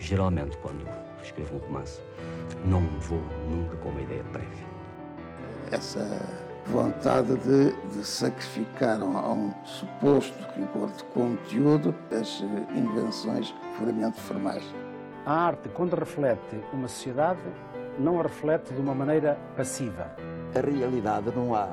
Geralmente, 0.00 0.56
quando 0.58 0.86
escrevo 1.22 1.56
um 1.56 1.58
romance, 1.58 2.00
não 2.64 2.80
vou 3.00 3.20
nunca 3.48 3.76
com 3.76 3.88
uma 3.90 4.00
ideia 4.00 4.24
prévia. 4.32 4.66
Essa 5.70 6.00
vontade 6.66 7.34
de, 7.36 7.72
de 7.88 8.04
sacrificar 8.04 9.00
a 9.00 9.04
um 9.04 9.52
suposto 9.64 10.36
rigor 10.54 10.90
de 10.92 11.04
conteúdo 11.04 11.94
as 12.10 12.42
invenções 12.74 13.54
puramente 13.76 14.20
formais. 14.20 14.62
A 15.26 15.46
arte, 15.46 15.68
quando 15.70 15.94
reflete 15.94 16.60
uma 16.72 16.88
sociedade, 16.88 17.40
não 17.98 18.20
a 18.20 18.22
reflete 18.22 18.72
de 18.72 18.80
uma 18.80 18.94
maneira 18.94 19.38
passiva. 19.56 20.14
A 20.54 20.60
realidade 20.60 21.30
não 21.34 21.54
há, 21.54 21.68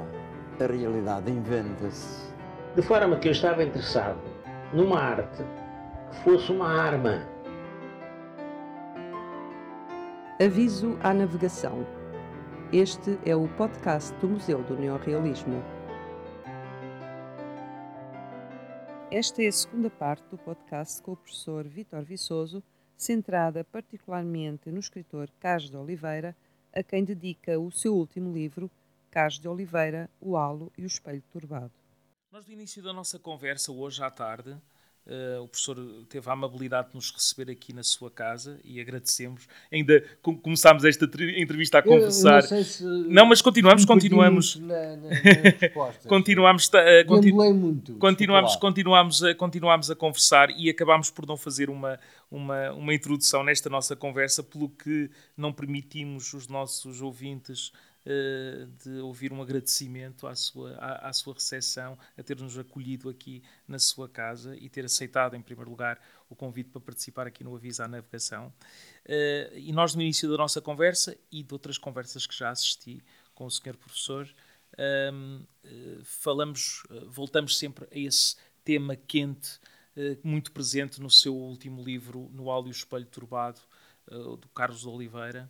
a 0.60 0.66
realidade 0.66 1.32
inventa-se. 1.32 2.34
De 2.76 2.82
forma 2.82 3.18
que 3.18 3.30
eu 3.30 3.32
estava 3.32 3.64
interessado 3.64 4.20
numa 4.74 5.00
arte 5.00 5.44
que 6.12 6.18
fosse 6.24 6.52
uma 6.52 6.68
arma. 6.68 7.35
Aviso 10.38 10.98
à 11.02 11.14
navegação. 11.14 11.88
Este 12.70 13.18
é 13.26 13.34
o 13.34 13.48
podcast 13.56 14.14
do 14.18 14.28
Museu 14.28 14.62
do 14.66 14.76
Neorrealismo. 14.76 15.64
Esta 19.10 19.42
é 19.44 19.48
a 19.48 19.52
segunda 19.54 19.90
parte 19.90 20.28
do 20.28 20.38
podcast 20.38 21.02
com 21.02 21.14
o 21.14 21.16
professor 21.16 21.66
Vítor 21.66 22.04
Viçoso, 22.04 22.62
centrada 22.98 23.64
particularmente 23.64 24.70
no 24.70 24.80
escritor 24.80 25.32
Carlos 25.40 25.70
de 25.70 25.78
Oliveira, 25.78 26.36
a 26.74 26.84
quem 26.84 27.06
dedica 27.06 27.58
o 27.58 27.72
seu 27.72 27.96
último 27.96 28.34
livro, 28.34 28.70
Carlos 29.10 29.40
de 29.40 29.48
Oliveira, 29.48 30.10
O 30.20 30.36
Halo 30.36 30.70
e 30.78 30.84
o 30.84 30.86
Espelho 30.86 31.24
Turbado. 31.32 31.72
Nós, 32.30 32.44
do 32.44 32.52
início 32.52 32.84
da 32.84 32.92
nossa 32.92 33.18
conversa, 33.18 33.72
hoje 33.72 34.04
à 34.04 34.12
tarde, 34.12 34.58
Uh, 35.06 35.44
o 35.44 35.48
professor 35.48 35.78
teve 36.10 36.28
a 36.28 36.34
amabilidade 36.34 36.90
de 36.90 36.96
nos 36.96 37.12
receber 37.12 37.52
aqui 37.52 37.72
na 37.72 37.84
sua 37.84 38.10
casa 38.10 38.60
e 38.64 38.82
agradecemos. 38.82 39.48
Ainda 39.72 40.04
com, 40.20 40.36
começámos 40.36 40.84
esta 40.84 41.06
entrevista 41.38 41.78
a 41.78 41.84
conversar. 41.84 42.42
não, 42.50 42.64
se 42.64 42.84
não, 42.84 43.26
mas 43.28 43.40
continuamos, 43.40 43.86
continuamos. 43.86 44.56
Na, 44.56 44.96
na, 44.98 45.10
continuamos, 46.10 46.68
uh, 46.68 47.06
continu 47.06 47.54
muito. 47.54 47.94
Continuamos, 47.98 48.56
continuamos, 48.56 49.24
a, 49.24 49.36
continuamos 49.36 49.92
a 49.92 49.96
conversar 49.96 50.50
e 50.50 50.72
acabámos 50.72 51.12
por 51.12 51.28
não 51.28 51.38
fazer 51.38 51.70
uma, 51.70 52.00
uma, 52.32 52.72
uma 52.72 52.94
introdução 52.94 53.44
nesta 53.44 53.70
nossa 53.70 53.96
conversa, 53.96 54.42
pelo 54.42 54.70
que 54.70 55.12
não 55.38 55.54
permitimos 55.54 56.34
os 56.34 56.48
nossos 56.48 57.02
ouvintes 57.02 57.72
eh, 57.72 57.95
de 58.78 59.00
ouvir 59.00 59.34
um 59.34 59.42
agradecimento 59.42 60.28
à 60.28 60.36
sua, 60.36 60.74
à, 60.76 61.10
à 61.10 61.14
sua 61.14 61.34
recepção, 61.34 61.98
a 62.16 62.22
ter-nos 62.22 62.58
acolhido 62.58 63.10
aqui 63.10 63.42
na 63.68 63.80
sua 63.80 64.08
casa 64.08 64.56
e 64.58 64.70
ter 64.70 64.86
aceitado, 64.86 65.36
em 65.36 65.42
primeiro 65.42 65.72
lugar, 65.72 66.00
o 66.30 66.36
convite 66.36 66.70
para 66.70 66.82
participar 66.82 67.26
aqui 67.26 67.44
no 67.44 67.56
Aviso 67.56 67.82
à 67.82 67.88
Navegação. 67.88 68.54
Uh, 69.06 69.58
e 69.58 69.72
nós, 69.72 69.96
no 69.96 70.02
início 70.04 70.30
da 70.30 70.38
nossa 70.38 70.62
conversa 70.62 71.18
e 71.32 71.42
de 71.42 71.52
outras 71.52 71.80
conversas 71.80 72.28
que 72.28 72.38
já 72.38 72.52
assisti 72.52 73.04
com 73.34 73.46
o 73.46 73.52
senhor 73.52 73.76
professor, 73.76 74.30
uh, 74.74 76.04
falamos, 76.04 76.84
voltamos 77.08 77.58
sempre 77.58 77.88
a 77.92 77.98
esse 77.98 78.36
tema 78.64 78.96
quente, 78.96 79.60
muito 80.22 80.52
presente 80.52 81.00
no 81.00 81.10
seu 81.10 81.34
último 81.34 81.82
livro, 81.82 82.30
No 82.34 82.48
Óleo 82.48 82.70
Espelho 82.70 83.06
Turbado, 83.06 83.62
do 84.08 84.50
Carlos 84.54 84.86
Oliveira 84.86 85.50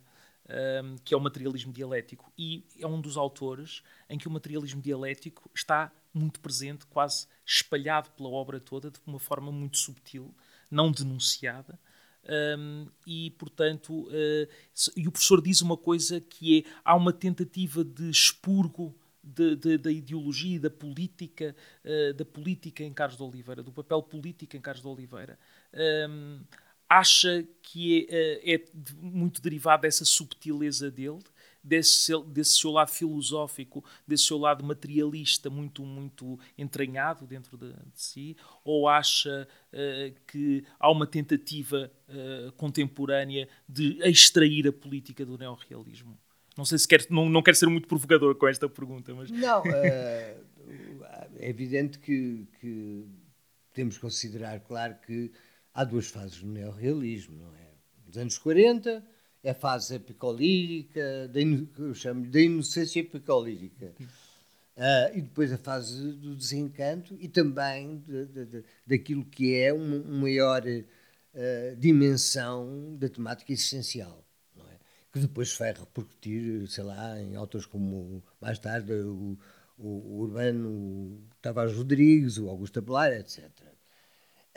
um, 0.49 0.95
que 1.03 1.13
é 1.13 1.17
o 1.17 1.21
materialismo 1.21 1.71
dialético. 1.73 2.31
E 2.38 2.63
é 2.79 2.88
um 2.88 3.01
dos 3.01 3.17
autores 3.17 3.81
em 4.09 4.17
que 4.17 4.27
o 4.27 4.31
materialismo 4.31 4.81
dialético 4.81 5.49
está 5.53 5.91
muito 6.13 6.39
presente, 6.39 6.85
quase 6.88 7.27
espalhado 7.45 8.09
pela 8.11 8.29
obra 8.29 8.59
toda, 8.59 8.89
de 8.89 8.99
uma 9.05 9.19
forma 9.19 9.51
muito 9.51 9.77
subtil, 9.77 10.33
não 10.69 10.91
denunciada. 10.91 11.79
Um, 12.57 12.88
e, 13.05 13.31
portanto, 13.31 14.07
uh, 14.07 14.47
e 14.97 15.07
o 15.07 15.11
professor 15.11 15.41
diz 15.41 15.61
uma 15.61 15.77
coisa 15.77 16.19
que 16.19 16.59
é: 16.59 16.71
há 16.83 16.95
uma 16.95 17.13
tentativa 17.13 17.83
de 17.83 18.09
expurgo 18.09 18.95
da 19.23 19.91
ideologia 19.91 20.59
da 20.59 20.69
política, 20.69 21.56
uh, 21.83 22.13
da 22.13 22.23
política 22.23 22.83
em 22.83 22.94
Carlos 22.94 23.17
de 23.17 23.23
Oliveira, 23.23 23.63
do 23.63 23.72
papel 23.72 24.01
político 24.03 24.56
em 24.56 24.62
Carlos 24.62 24.83
de 24.83 24.88
Oliveira. 24.88 25.38
Um, 26.09 26.41
acha 26.90 27.46
que 27.62 28.07
é, 28.09 28.56
é, 28.56 28.66
muito 29.00 29.41
derivado 29.41 29.84
dessa 29.84 30.06
subtileza 30.06 30.90
dele, 30.91 31.23
desse, 31.66 32.12
desse 32.28 32.59
seu 32.59 32.72
lado 32.72 32.91
filosófico, 32.91 33.84
desse 34.07 34.25
seu 34.25 34.38
lado 34.38 34.63
materialista 34.63 35.50
muito, 35.50 35.84
muito 35.84 36.40
entranhado 36.57 37.25
dentro 37.25 37.57
de, 37.57 37.74
de 37.74 38.01
si, 38.01 38.38
ou 38.63 38.88
acha 38.88 39.47
uh, 39.74 40.16
que 40.28 40.63
há 40.79 40.91
uma 40.91 41.07
tentativa 41.07 41.91
uh, 42.07 42.51
contemporânea 42.53 43.50
de 43.68 43.97
extrair 44.03 44.68
a 44.68 44.72
política 44.72 45.25
do 45.25 45.38
neorrealismo? 45.38 46.18
Não 46.56 46.63
sei 46.63 46.78
se 46.78 46.88
quer, 46.88 47.06
não, 47.09 47.28
não 47.28 47.41
quero 47.41 47.57
ser 47.57 47.68
muito 47.68 47.88
provocador 47.88 48.35
com 48.35 48.47
esta 48.47 48.69
pergunta, 48.69 49.13
mas... 49.13 49.31
Não, 49.31 49.62
uh, 49.62 49.66
é 51.40 51.50
evidente 51.50 51.97
que, 51.97 52.47
que 52.59 53.06
temos 53.74 53.95
que 53.95 54.01
considerar, 54.01 54.59
claro, 54.62 54.95
que 55.06 55.31
há 55.75 55.84
duas 55.84 56.08
fases 56.08 56.41
no 56.41 56.53
neorrealismo, 56.53 57.38
não 57.38 57.53
é? 57.56 57.68
Nos 58.08 58.18
anos 58.18 58.38
40 58.38 59.03
é 59.44 59.52
a 59.52 59.53
fase 59.53 59.96
epicolírica, 59.96 61.30
eu 61.78 61.94
chamo 61.94 62.25
da 62.25 62.40
inocência 62.40 63.02
epicolírica. 63.02 63.94
Uh, 64.78 65.18
e 65.18 65.22
depois 65.22 65.53
a 65.53 65.58
fase 65.58 66.12
do 66.13 66.36
desencanto 66.36 67.16
e 67.19 67.30
também 67.30 68.00
de, 68.00 68.25
de, 68.25 68.46
de, 68.46 68.63
daquilo 68.86 69.24
que 69.24 69.56
é 69.56 69.72
uma, 69.72 69.97
uma 69.97 70.18
maior 70.22 70.63
uh, 70.66 71.75
dimensão 71.78 72.97
da 72.97 73.07
temática 73.07 73.53
essencial, 73.53 74.25
é? 74.57 74.75
que 75.13 75.19
depois 75.19 75.56
vai 75.57 75.72
repercutir, 75.72 76.68
sei 76.68 76.84
lá, 76.84 77.22
em 77.22 77.38
autores 77.38 77.66
como 77.66 78.22
mais 78.42 78.59
tarde 78.59 78.92
o, 78.92 79.38
o, 79.78 79.88
o 79.88 80.19
Urbano 80.24 81.24
Tavares 81.42 81.74
Rodrigues, 81.74 82.38
o 82.38 82.50
Augusto 82.50 82.80
Abelar, 82.80 83.13
etc. 83.13 83.46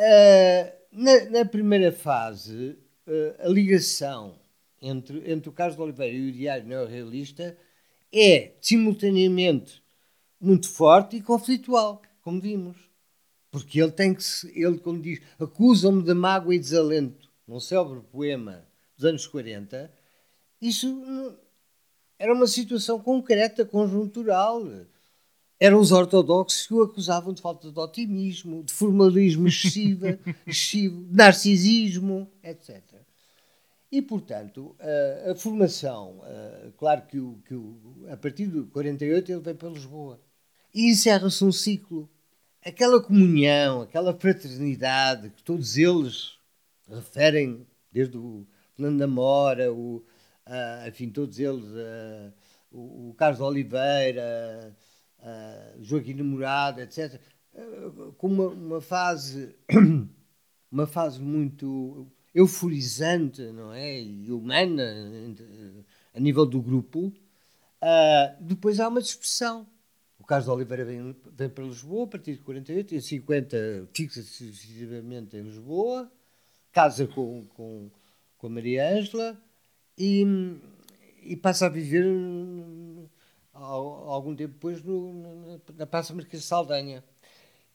Uh, 0.00 0.78
na, 0.91 1.25
na, 1.31 1.44
primeira 1.44 1.93
fase, 1.93 2.78
uh, 3.06 3.47
a 3.47 3.49
ligação 3.49 4.38
entre, 4.81 5.31
entre 5.31 5.49
o 5.49 5.53
Carlos 5.53 5.76
de 5.76 5.82
Oliveira 5.82 6.16
e 6.16 6.28
o 6.28 6.32
Diário 6.32 6.66
Neorrealista 6.66 7.56
é, 8.12 8.53
simultaneamente, 8.60 9.82
muito 10.41 10.69
forte 10.69 11.16
e 11.16 11.22
conflitual, 11.22 12.00
como 12.22 12.41
vimos. 12.41 12.76
Porque 13.50 13.81
ele 13.81 13.93
tem 13.93 14.15
que 14.15 14.22
ele, 14.54 14.78
como 14.78 15.00
diz, 15.00 15.21
acusam-me 15.38 16.03
de 16.03 16.15
mágoa 16.15 16.54
e 16.54 16.59
desalento, 16.59 17.28
num 17.47 17.60
célebre 17.60 18.00
poema 18.10 18.65
dos 18.97 19.05
anos 19.05 19.26
40, 19.26 19.91
isso 20.60 21.37
era 22.19 22.34
uma 22.34 22.47
situação 22.47 23.00
concreta, 23.00 23.65
conjuntural 23.65 24.62
eram 25.60 25.80
os 25.80 25.91
ortodoxos 25.91 26.66
que 26.66 26.74
o 26.74 26.82
acusavam 26.82 27.32
de 27.32 27.42
falta 27.42 27.70
de 27.70 27.78
otimismo, 27.78 28.62
de 28.62 28.72
formalismo 28.72 29.48
excessivo, 29.48 30.06
excessivo 30.46 31.06
narcisismo, 31.10 32.30
etc. 32.42 32.82
E, 33.91 34.02
portanto, 34.02 34.76
a, 34.78 35.32
a 35.32 35.34
formação, 35.34 36.22
a, 36.22 36.70
claro 36.76 37.02
que, 37.06 37.19
o, 37.19 37.41
que 37.46 37.54
o, 37.54 38.06
a 38.10 38.16
partir 38.16 38.46
de 38.46 38.62
48 38.64 39.32
ele 39.32 39.41
vem 39.41 39.54
para 39.54 39.70
Lisboa. 39.70 40.20
E 40.72 40.91
encerra-se 40.91 41.42
um 41.44 41.50
ciclo. 41.50 42.08
Aquela 42.62 43.02
comunhão, 43.02 43.82
aquela 43.82 44.12
fraternidade 44.14 45.30
que 45.30 45.42
todos 45.42 45.76
eles 45.76 46.34
referem, 46.88 47.66
desde 47.90 48.16
o 48.19 48.46
Fernando 48.76 48.98
da 48.98 49.06
Mora, 49.06 49.72
o, 49.72 50.04
enfim, 50.86 51.08
todos 51.08 51.38
eles, 51.38 51.64
o, 52.70 53.10
o 53.10 53.14
Carlos 53.16 53.40
Oliveira, 53.40 54.76
uh, 55.21 55.83
Joaquim 55.83 56.15
Namorado, 56.15 56.81
etc., 56.81 57.21
uh, 57.55 58.12
com 58.12 58.29
uma, 58.29 58.49
uma, 58.49 58.81
fase 58.81 59.55
uma 60.70 60.87
fase 60.87 61.20
muito 61.20 62.06
euforizante, 62.35 63.43
não 63.53 63.73
é? 63.73 64.00
E 64.00 64.31
humana 64.31 64.85
a 66.15 66.20
nível 66.20 66.47
do 66.47 66.61
grupo. 66.61 67.12
Uh, 67.81 68.43
depois 68.43 68.81
há 68.81 68.88
uma 68.88 69.00
dispersão. 69.00 69.67
O 70.19 70.25
Carlos 70.25 70.47
de 70.47 70.50
Oliveira 70.50 70.85
vem, 70.85 71.17
vem 71.32 71.49
para 71.49 71.64
Lisboa 71.64 72.05
a 72.05 72.09
partir 72.09 72.32
de 72.35 72.41
48, 72.41 72.94
em 72.94 73.00
50 73.00 73.88
fixa-se 73.94 74.50
exclusivamente 74.50 75.37
em 75.37 75.43
Lisboa, 75.43 76.11
casa 76.73 77.06
com, 77.06 77.47
com, 77.55 77.88
com 78.37 78.47
a 78.47 78.50
Maria 78.50 78.97
Ângela 78.97 79.41
e, 79.97 80.26
e 81.23 81.37
passa 81.37 81.67
a 81.67 81.69
viver 81.69 82.05
algum 83.64 84.34
tempo 84.34 84.55
depois 84.55 84.82
no, 84.82 85.60
na 85.76 85.87
Praça 85.87 86.14
Marquês 86.14 86.43
de 86.43 86.49
Saldanha. 86.49 87.02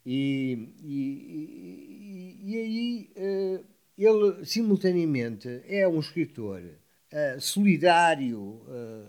E, 0.05 0.69
e, 0.83 2.39
e, 2.43 2.51
e 2.51 2.57
aí 2.57 3.11
uh, 3.15 3.65
ele, 3.97 4.45
simultaneamente, 4.45 5.61
é 5.65 5.87
um 5.87 5.99
escritor 5.99 6.61
uh, 6.61 7.39
solidário, 7.39 8.39
uh, 8.39 9.07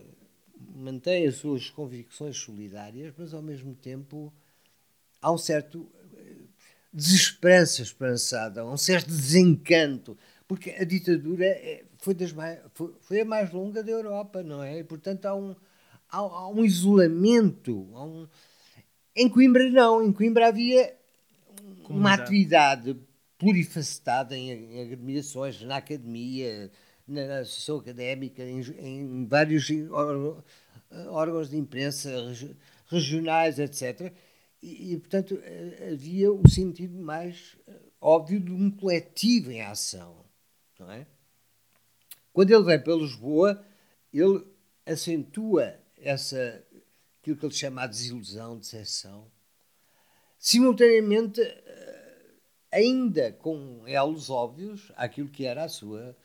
mantém 0.77 1.27
as 1.27 1.37
suas 1.37 1.71
convicções 1.71 2.37
solidárias, 2.37 3.13
mas 3.17 3.35
ao 3.35 3.43
mesmo 3.43 3.75
tempo 3.75 4.33
há 5.21 5.33
um 5.33 5.39
certo 5.39 5.89
desesperança 6.95 7.83
esperançada, 7.83 8.65
um 8.65 8.77
certo 8.77 9.09
desencanto, 9.09 10.17
porque 10.47 10.71
a 10.71 10.85
ditadura 10.85 11.45
é, 11.45 11.85
foi, 11.99 12.15
das 12.15 12.33
mais, 12.33 12.61
foi, 12.73 12.95
foi, 13.01 13.21
a 13.21 13.25
mais 13.25 13.51
longa 13.51 13.83
da 13.83 13.91
Europa, 13.91 14.45
não 14.45 14.63
é? 14.63 14.79
E, 14.79 14.85
portanto, 14.85 15.27
há 15.27 15.35
um, 15.35 15.57
há, 16.15 16.19
há 16.19 16.49
um 16.49 16.65
isolamento. 16.65 17.89
Há 17.95 18.05
um... 18.05 18.29
Em 19.17 19.29
Coimbra, 19.29 19.69
não. 19.71 20.03
Em 20.03 20.13
Coimbra 20.13 20.49
havia 20.49 20.95
Comunidade. 21.83 21.91
uma 21.91 22.13
atividade 22.13 22.97
plurifacetada 23.39 24.37
em, 24.37 24.51
em 24.51 24.83
agremiações, 24.83 25.61
na 25.63 25.77
academia, 25.77 26.71
na 27.07 27.41
associação 27.41 27.79
académica, 27.79 28.43
em, 28.43 28.61
em 28.79 29.27
vários 29.27 29.69
órgãos 31.11 31.51
de 31.51 31.57
imprensa 31.57 32.11
regionais, 32.87 33.59
etc. 33.59 34.13
E, 34.63 34.93
e, 34.93 34.99
portanto, 34.99 35.39
eh, 35.43 35.91
havia 35.93 36.33
o 36.33 36.49
sentido 36.49 36.97
mais 36.99 37.57
eh, 37.67 37.73
óbvio 38.01 38.41
de 38.41 38.51
um 38.51 38.71
coletivo 38.71 39.51
em 39.51 39.61
ação, 39.61 40.25
não 40.79 40.91
é? 40.91 41.07
Quando 42.33 42.51
ele 42.51 42.65
vem 42.65 42.81
para 42.81 42.95
Lisboa, 42.95 43.65
ele 44.13 44.43
acentua 44.87 45.79
essa, 46.05 46.65
aquilo 47.21 47.37
que 47.37 47.47
ele 47.47 47.55
chama 47.55 47.83
a 47.83 47.87
desilusão, 47.87 48.59
decepção, 48.59 49.31
simultaneamente 50.39 51.41
eh, 51.41 52.25
ainda 52.71 53.33
com 53.33 53.83
elos 53.87 54.29
óbvios 54.31 54.93
àquilo 54.97 55.29
que 55.29 55.47
era 55.47 55.65
a 55.65 55.69
sua, 55.69 56.17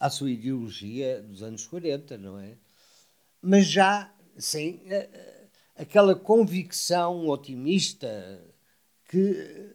a 0.00 0.10
sua 0.10 0.30
ideologia 0.30 1.22
dos 1.22 1.42
anos 1.42 1.66
40, 1.66 2.18
não 2.18 2.38
é? 2.38 2.56
Mas 3.40 3.66
já 3.66 4.12
sem 4.36 4.82
aquela 5.76 6.14
convicção 6.14 7.28
otimista 7.28 8.44
que 9.08 9.74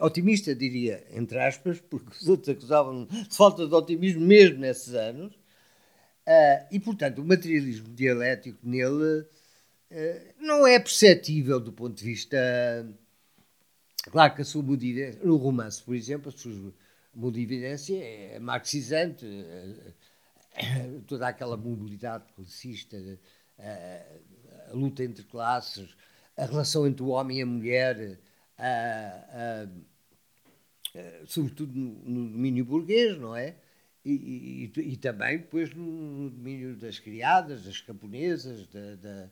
otimista 0.00 0.54
diria 0.54 1.06
entre 1.10 1.38
aspas 1.38 1.80
porque 1.80 2.16
os 2.20 2.28
outros 2.28 2.48
acusavam 2.48 3.06
de 3.06 3.36
falta 3.36 3.66
de 3.66 3.74
otimismo 3.74 4.20
mesmo 4.20 4.58
nesses 4.58 4.94
anos 4.94 5.34
uh, 6.26 6.66
e 6.70 6.80
portanto 6.80 7.18
o 7.20 7.24
materialismo 7.24 7.88
dialético 7.94 8.58
nele 8.62 9.20
uh, 9.20 10.34
não 10.38 10.66
é 10.66 10.78
perceptível 10.78 11.60
do 11.60 11.72
ponto 11.72 11.96
de 11.96 12.04
vista 12.04 12.36
claro 14.10 14.34
que 14.34 14.42
a 14.42 14.44
sua 14.44 14.62
modividência 14.62 15.20
no 15.24 15.36
romance 15.36 15.82
por 15.82 15.94
exemplo 15.94 16.28
a 16.28 16.32
sua 16.32 16.72
modividência 17.14 17.96
é 18.02 18.38
marxizante 18.38 19.26
toda 21.06 21.28
aquela 21.28 21.56
mobilidade 21.56 22.24
classista 22.34 22.96
a 24.68 24.72
luta 24.74 25.04
entre 25.04 25.24
classes, 25.24 25.96
a 26.36 26.44
relação 26.44 26.86
entre 26.86 27.02
o 27.02 27.08
homem 27.08 27.38
e 27.38 27.42
a 27.42 27.46
mulher, 27.46 28.18
sobretudo 31.26 31.72
no, 31.74 31.94
no, 32.04 32.30
domínio 32.30 32.64
burguês, 32.64 33.18
não 33.18 33.36
é? 33.36 33.56
E, 34.04 34.70
e, 34.76 34.80
e, 34.80 34.96
também 34.98 35.38
depois 35.38 35.74
no, 35.74 36.28
domínio 36.28 36.76
das 36.76 36.98
criadas, 36.98 37.64
das 37.64 37.80
camponesas, 37.80 38.66
da, 38.66 38.96
da 38.96 39.30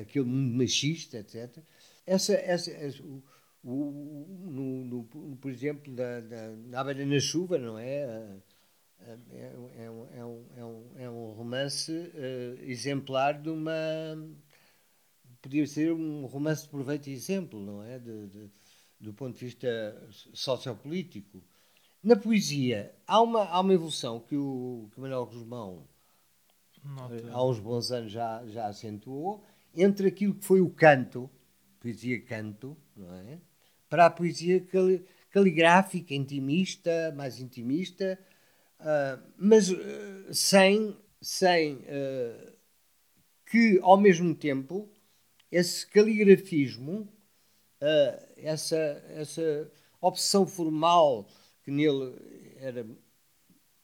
aquele 0.00 0.24
mundo 0.24 0.56
machista, 0.56 1.18
etc. 1.18 1.58
Essa, 2.06 2.34
essa, 2.34 2.70
essa 2.70 3.02
o, 3.02 3.22
o, 3.62 4.26
no, 4.50 4.84
no, 4.84 5.36
por 5.36 5.50
exemplo, 5.50 5.92
da, 5.94 6.20
da, 6.20 6.50
na 6.50 6.80
Abelha 6.80 7.06
na 7.06 7.20
Chuva, 7.20 7.58
não 7.58 7.78
é? 7.78 8.40
É, 9.00 9.18
é, 9.32 9.84
é, 9.84 9.90
um, 9.90 10.06
é, 10.14 10.64
um, 10.64 10.84
é 10.96 11.10
um 11.10 11.32
romance 11.32 11.92
uh, 11.92 12.62
exemplar 12.62 13.40
de 13.40 13.50
uma. 13.50 13.72
Podia 15.42 15.66
ser 15.66 15.92
um 15.92 16.24
romance 16.24 16.62
de 16.62 16.68
proveito 16.70 17.08
e 17.08 17.12
exemplo, 17.12 17.60
não 17.60 17.82
é? 17.82 17.98
De, 17.98 18.28
de, 18.28 18.50
do 18.98 19.12
ponto 19.12 19.38
de 19.38 19.44
vista 19.44 19.68
sociopolítico. 20.32 21.42
Na 22.04 22.14
poesia, 22.14 22.94
há 23.06 23.20
uma, 23.20 23.44
há 23.44 23.60
uma 23.60 23.72
evolução 23.72 24.20
que 24.20 24.36
o, 24.36 24.88
que 24.92 24.98
o 24.98 25.00
Manuel 25.00 25.26
Guzmão, 25.26 25.88
Nota. 26.84 27.30
Há 27.32 27.44
uns 27.46 27.58
bons 27.58 27.90
anos, 27.90 28.12
já, 28.12 28.44
já 28.46 28.66
acentuou, 28.66 29.42
entre 29.74 30.08
aquilo 30.08 30.34
que 30.34 30.44
foi 30.44 30.60
o 30.60 30.68
canto, 30.68 31.30
poesia 31.80 32.20
canto, 32.20 32.76
não 32.94 33.12
é? 33.14 33.38
Para 33.88 34.04
a 34.06 34.10
poesia 34.10 34.60
cali, 34.60 35.02
caligráfica, 35.30 36.14
intimista, 36.14 37.12
mais 37.16 37.40
intimista, 37.40 38.18
Uh, 38.84 39.18
mas 39.38 39.70
uh, 39.70 40.34
sem, 40.34 40.94
sem 41.18 41.76
uh, 41.76 42.52
que, 43.46 43.78
ao 43.82 43.96
mesmo 43.96 44.34
tempo, 44.34 44.90
esse 45.50 45.86
caligrafismo, 45.86 47.08
essa, 48.38 48.76
essa 49.10 49.70
obsessão 50.00 50.46
formal 50.46 51.28
que 51.64 51.70
nele 51.70 52.14
era, 52.56 52.86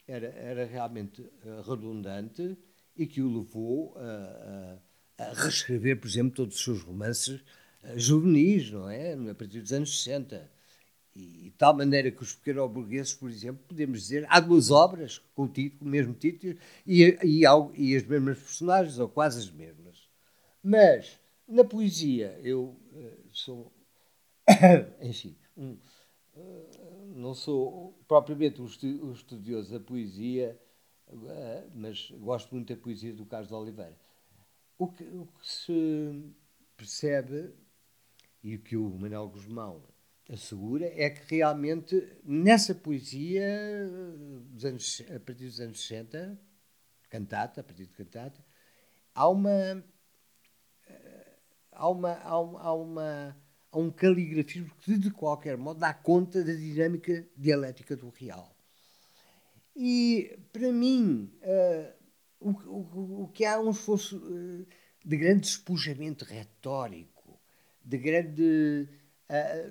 era, 0.07 0.27
era 0.27 0.65
realmente 0.67 1.25
redundante 1.67 2.57
e 2.97 3.07
que 3.07 3.23
o 3.23 3.39
levou 3.39 3.97
a, 3.97 4.79
a, 5.19 5.25
a 5.25 5.33
reescrever, 5.33 5.99
por 5.99 6.07
exemplo, 6.07 6.37
todos 6.37 6.57
os 6.57 6.63
seus 6.63 6.83
romances 6.83 7.43
juvenis, 7.97 8.71
não 8.71 8.89
é? 8.89 9.15
A 9.15 9.35
partir 9.35 9.61
dos 9.61 9.73
anos 9.73 10.03
60 10.03 10.51
e 11.15 11.51
de 11.51 11.55
tal 11.59 11.75
maneira 11.75 12.11
que 12.11 12.23
os 12.23 12.35
pequeno-burgueses, 12.35 13.15
por 13.15 13.31
exemplo, 13.31 13.63
podemos 13.67 14.01
dizer, 14.03 14.25
há 14.29 14.39
duas 14.39 14.71
obras 14.71 15.21
com 15.35 15.45
o, 15.45 15.49
título, 15.49 15.89
o 15.89 15.91
mesmo 15.91 16.15
título 16.15 16.57
e, 16.87 17.19
e, 17.23 17.43
e, 17.75 17.97
as 17.97 18.05
mesmas 18.05 18.39
personagens, 18.39 18.99
ou 18.99 19.09
quase 19.09 19.41
as 19.41 19.51
mesmas. 19.51 20.09
Mas, 20.63 21.19
na 21.49 21.65
poesia, 21.65 22.39
eu 22.43 22.77
uh, 22.93 23.29
sou, 23.33 23.73
enfim, 25.03 25.37
um, 25.57 25.77
não 27.15 27.35
sou 27.35 27.99
propriamente 28.07 28.61
um 28.61 29.13
estudioso 29.13 29.73
da 29.73 29.81
poesia, 29.81 30.61
uh, 31.09 31.71
mas 31.75 32.11
gosto 32.13 32.55
muito 32.55 32.75
da 32.75 32.81
poesia 32.81 33.13
do 33.13 33.27
Carlos 33.27 33.49
de 33.49 33.55
Oliveira. 33.55 33.99
O 34.79 34.89
que, 34.89 35.05
o 35.05 35.27
que 35.27 35.47
se 35.47 36.35
percebe, 36.77 37.53
e 38.43 38.57
o 38.57 38.59
que 38.59 38.77
o 38.77 38.89
Manuel 38.91 39.29
Guzmão 39.29 39.83
assegura 40.29 40.87
é 40.87 41.11
que 41.11 41.37
realmente 41.37 42.19
nessa 42.25 42.75
poesia, 42.75 43.47
dos 44.51 44.65
anos, 44.65 45.03
a 45.15 45.21
partir 45.21 45.45
dos 45.45 45.61
anos 45.61 45.81
60, 45.81 46.41
cantata, 47.09 47.61
a 47.61 47.65
partir 47.65 47.87
de 47.87 47.93
cantata, 47.93 48.45
há 49.15 49.29
uma. 49.29 49.85
Há, 51.73 51.89
uma, 51.89 52.13
há, 52.13 52.39
uma, 52.39 52.61
há, 52.61 52.75
uma, 52.75 53.37
há 53.71 53.79
um 53.79 53.91
caligrafismo 53.91 54.71
que, 54.81 54.97
de 54.97 55.11
qualquer 55.11 55.57
modo, 55.57 55.81
dá 55.81 55.93
conta 55.95 56.43
da 56.43 56.53
dinâmica 56.53 57.27
dialética 57.37 57.97
do 57.97 58.09
real. 58.11 58.55
E, 59.77 60.39
para 60.53 60.73
mim, 60.73 61.33
uh, 61.43 61.93
o, 62.41 62.51
o, 62.51 63.23
o, 63.25 63.29
que 63.29 63.45
há 63.45 63.61
um 63.61 63.71
esforço 63.71 64.17
uh, 64.17 64.67
de 65.05 65.17
grande 65.17 65.43
despojamento 65.43 66.25
retórico, 66.25 67.41
de 67.85 67.99
grande 67.99 68.89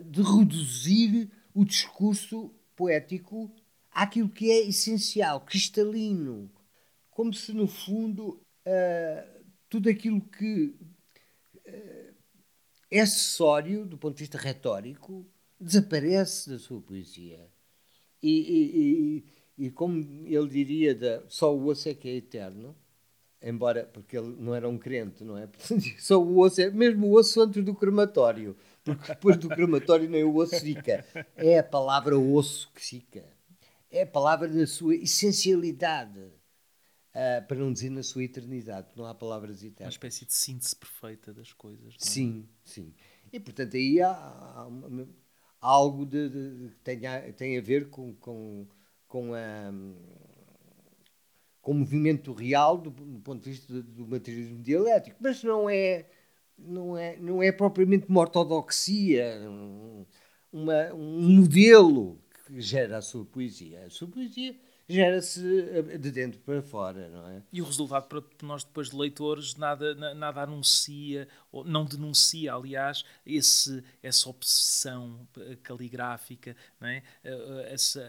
de 0.06 0.22
reduzir 0.22 1.30
o 1.54 1.66
discurso 1.66 2.54
poético 2.76 3.54
àquilo 3.92 4.30
que 4.30 4.50
é 4.50 4.68
essencial, 4.68 5.42
cristalino. 5.42 6.50
Como 7.12 7.34
se, 7.34 7.52
no 7.52 7.68
fundo, 7.68 8.42
uh, 8.66 9.44
tudo 9.68 9.90
aquilo 9.90 10.22
que 10.22 10.76
uh, 10.80 10.89
é 12.92 13.02
acessório, 13.02 13.86
do 13.86 13.98
ponto 13.98 14.16
de 14.16 14.24
vista 14.24 14.38
retórico, 14.38 15.26
desaparece 15.60 16.50
da 16.50 16.60
sua 16.60 16.82
poesia. 16.82 17.48
E, 18.22 18.30
e, 18.30 19.24
e, 19.60 19.66
e 19.66 19.72
como 19.72 20.00
ele 20.26 20.48
diria, 20.48 20.96
da, 20.96 21.24
só 21.28 21.56
o 21.56 21.68
osso 21.68 21.90
é 21.90 21.94
que 21.94 22.10
é 22.10 22.16
eterno, 22.16 22.76
embora, 23.42 23.86
porque 23.94 24.18
ele 24.18 24.36
não 24.40 24.54
era 24.54 24.68
um 24.68 24.78
crente, 24.78 25.24
não 25.24 25.38
é? 25.38 25.48
só 26.00 26.22
o 26.22 26.40
osso 26.40 26.62
é, 26.62 26.70
mesmo 26.70 27.08
o 27.08 27.14
osso 27.14 27.42
antes 27.42 27.64
do 27.64 27.74
crematório 27.76 28.56
porque 28.96 29.14
depois 29.14 29.38
do 29.38 29.50
crematório 29.50 30.10
nem 30.10 30.24
o 30.24 30.36
osso 30.36 30.60
fica. 30.60 31.06
É 31.36 31.60
a 31.60 31.64
palavra 31.64 32.18
osso 32.18 32.72
que 32.74 32.82
fica. 32.82 33.24
É 33.92 34.04
a 34.04 34.08
palavra 34.08 34.48
na 34.48 34.68
sua 34.68 34.96
essencialidade, 34.96 36.20
uh, 37.16 37.48
para 37.48 37.58
não 37.58 37.72
dizer 37.72 37.90
na 37.90 38.04
sua 38.04 38.24
eternidade, 38.24 38.88
não 38.96 39.06
há 39.06 39.14
palavras 39.14 39.64
eternas. 39.64 39.94
Uma 39.94 39.98
espécie 39.98 40.26
de 40.26 40.34
síntese 40.34 40.76
perfeita 40.76 41.34
das 41.34 41.54
coisas. 41.54 41.94
É? 41.94 41.98
Sim, 41.98 42.48
sim. 42.64 42.94
E 43.32 43.40
portanto 43.40 43.76
aí 43.76 44.02
há, 44.02 44.12
há, 44.12 44.68
há 45.62 45.68
algo 45.68 46.06
de, 46.06 46.30
de, 46.30 46.70
que 46.70 46.80
tem 46.84 47.06
a, 47.06 47.34
tem 47.34 47.58
a 47.58 47.62
ver 47.62 47.90
com, 47.90 48.14
com, 48.16 48.68
com 49.08 49.34
a 49.34 49.72
com 51.62 51.74
o 51.74 51.76
movimento 51.76 52.32
real 52.34 52.78
do, 52.78 52.90
do 52.90 53.20
ponto 53.20 53.44
de 53.44 53.50
vista 53.52 53.72
do, 53.72 53.84
do 53.84 54.08
materialismo 54.08 54.64
dialético, 54.64 55.18
mas 55.20 55.44
não 55.44 55.70
é 55.70 56.06
não 56.58 56.98
é, 56.98 57.16
não 57.18 57.42
é 57.42 57.52
propriamente 57.52 58.08
uma 58.10 58.22
ortodoxia, 58.22 59.40
uma, 60.52 60.94
um 60.94 61.38
modelo 61.38 62.22
que 62.46 62.60
gera 62.62 62.98
a 62.98 63.02
sua 63.02 63.26
poesia. 63.26 63.86
A 63.86 63.90
sua 63.90 64.08
poesia 64.08 64.56
gera-se 64.90 65.42
eh, 65.72 65.98
de 65.98 66.12
dentro 66.12 66.40
para 66.42 66.62
fora, 66.62 67.08
não 67.10 67.28
é? 67.30 67.42
E 67.54 67.62
o 67.62 67.66
resultado 67.66 68.08
para 68.08 68.24
nós 68.42 68.64
depois 68.64 68.90
de 68.90 68.98
leitores 68.98 69.56
nada, 69.56 69.94
nada 70.16 70.42
anuncia, 70.42 71.28
ou 71.52 71.64
não 71.64 71.86
denuncia, 71.86 72.54
aliás, 72.54 73.06
esse, 73.26 73.84
essa 74.02 74.30
obsessão 74.30 75.28
caligráfica, 75.62 76.56
não 76.82 76.88
é? 76.88 77.04
Essa, 77.68 78.04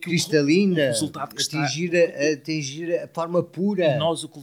Cristalina, 0.00 0.84
o 0.84 0.86
resultado 0.86 1.34
que 1.34 1.42
atingir, 1.42 1.94
está... 1.94 2.18
a, 2.18 2.32
atingir 2.32 2.98
a 3.00 3.08
forma 3.08 3.42
pura. 3.42 3.96
Nós 3.98 4.24
o 4.24 4.28
que 4.28 4.40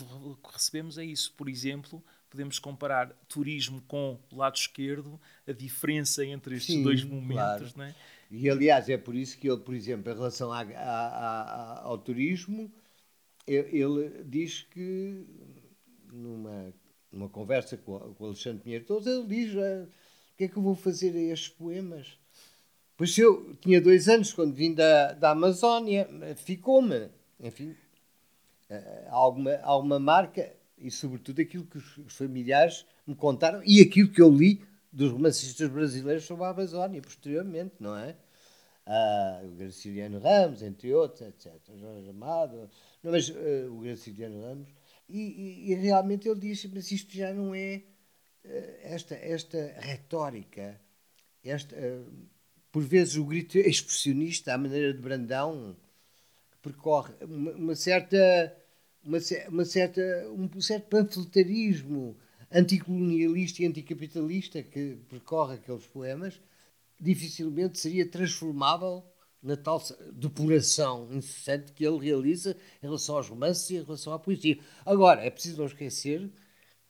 recebemos 0.51 0.97
é 0.97 1.05
isso, 1.05 1.33
por 1.37 1.47
exemplo, 1.47 2.03
podemos 2.29 2.59
comparar 2.59 3.11
turismo 3.27 3.81
com 3.87 4.19
o 4.31 4.37
lado 4.37 4.55
esquerdo, 4.55 5.19
a 5.47 5.51
diferença 5.51 6.23
entre 6.25 6.55
estes 6.55 6.75
Sim, 6.75 6.83
dois 6.83 7.03
momentos, 7.03 7.73
claro. 7.73 7.73
não 7.75 7.85
é? 7.85 7.95
E 8.29 8.49
aliás, 8.49 8.87
é 8.89 8.97
por 8.97 9.15
isso 9.15 9.37
que 9.37 9.49
ele, 9.49 9.59
por 9.59 9.73
exemplo, 9.73 10.11
em 10.11 10.15
relação 10.15 10.51
a, 10.51 10.61
a, 10.61 10.63
a, 10.63 11.81
ao 11.81 11.97
turismo, 11.97 12.71
ele, 13.47 14.23
diz 14.25 14.61
que 14.61 15.25
numa, 16.13 16.73
numa 17.11 17.29
conversa 17.29 17.75
com, 17.77 18.15
o 18.19 18.25
Alexandre 18.25 18.61
Pinheiro 18.61 18.85
Todos, 18.85 19.07
ele 19.07 19.25
diz: 19.25 19.55
ah, 19.57 19.87
o 20.33 20.37
que 20.37 20.43
é 20.43 20.47
que 20.47 20.57
eu 20.57 20.61
vou 20.61 20.75
fazer 20.75 21.15
a 21.15 21.33
estes 21.33 21.49
poemas? 21.49 22.19
Pois 22.95 23.17
eu 23.17 23.55
tinha 23.61 23.81
dois 23.81 24.07
anos 24.07 24.31
quando 24.31 24.53
vim 24.53 24.73
da, 24.73 25.13
da 25.13 25.31
Amazónia, 25.31 26.07
ficou-me, 26.35 27.09
enfim, 27.39 27.75
ah, 28.69 29.07
alguma, 29.09 29.57
alguma 29.63 29.99
marca 29.99 30.53
e, 30.77 30.91
sobretudo, 30.91 31.41
aquilo 31.41 31.65
que 31.65 31.77
os 31.77 32.15
familiares 32.15 32.85
me 33.07 33.15
contaram 33.15 33.61
e 33.65 33.81
aquilo 33.81 34.09
que 34.09 34.21
eu 34.21 34.29
li 34.29 34.61
dos 34.91 35.11
romancistas 35.11 35.69
brasileiros 35.69 36.25
sobre 36.25 36.45
a 36.45 36.49
Amazónia, 36.49 37.01
posteriormente, 37.01 37.75
não 37.79 37.95
é? 37.95 38.15
Ah, 38.85 39.41
o 39.43 39.51
Graciliano 39.51 40.19
Ramos, 40.19 40.63
entre 40.63 40.93
outros, 40.93 41.21
etc. 41.21 41.53
Jorge 41.79 42.09
Amado, 42.09 42.69
não, 43.03 43.11
mas 43.11 43.29
uh, 43.29 43.71
o 43.71 43.81
Graciliano 43.81 44.41
Ramos. 44.41 44.69
E, 45.07 45.19
e, 45.19 45.71
e, 45.71 45.75
realmente 45.75 46.27
ele 46.27 46.39
disse, 46.39 46.67
mas 46.73 46.91
isto 46.91 47.15
já 47.15 47.31
não 47.31 47.53
é 47.53 47.83
uh, 48.45 48.49
esta, 48.81 49.15
esta 49.15 49.75
retórica, 49.79 50.81
esta, 51.43 51.75
uh, 51.75 52.27
por 52.71 52.81
vezes 52.83 53.15
o 53.15 53.25
grito 53.25 53.57
expressionista, 53.59 54.53
à 54.53 54.57
maneira 54.57 54.91
de 54.91 54.99
Brandão, 54.99 55.77
percorre 56.61 57.13
uma, 57.21 57.51
uma 57.51 57.75
certa 57.75 58.55
uma, 59.03 59.17
uma 59.49 59.65
certa, 59.65 60.01
um 60.31 60.61
certo 60.61 60.87
panfletarismo 60.87 62.17
anticolonialista 62.51 63.63
e 63.63 63.65
anticapitalista 63.65 64.63
que 64.63 64.97
percorre 65.07 65.55
aqueles 65.55 65.85
poemas, 65.87 66.39
dificilmente 66.99 67.79
seria 67.79 68.09
transformável 68.09 69.03
na 69.41 69.55
tal 69.55 69.81
depuração 70.11 71.07
incessante 71.11 71.71
que 71.71 71.85
ele 71.85 71.97
realiza 71.97 72.57
em 72.83 72.87
relação 72.87 73.15
aos 73.15 73.29
romances 73.29 73.69
e 73.69 73.77
em 73.77 73.83
relação 73.83 74.11
à 74.13 74.19
poesia. 74.19 74.59
Agora, 74.85 75.21
é 75.21 75.29
preciso 75.29 75.59
não 75.59 75.65
esquecer 75.65 76.29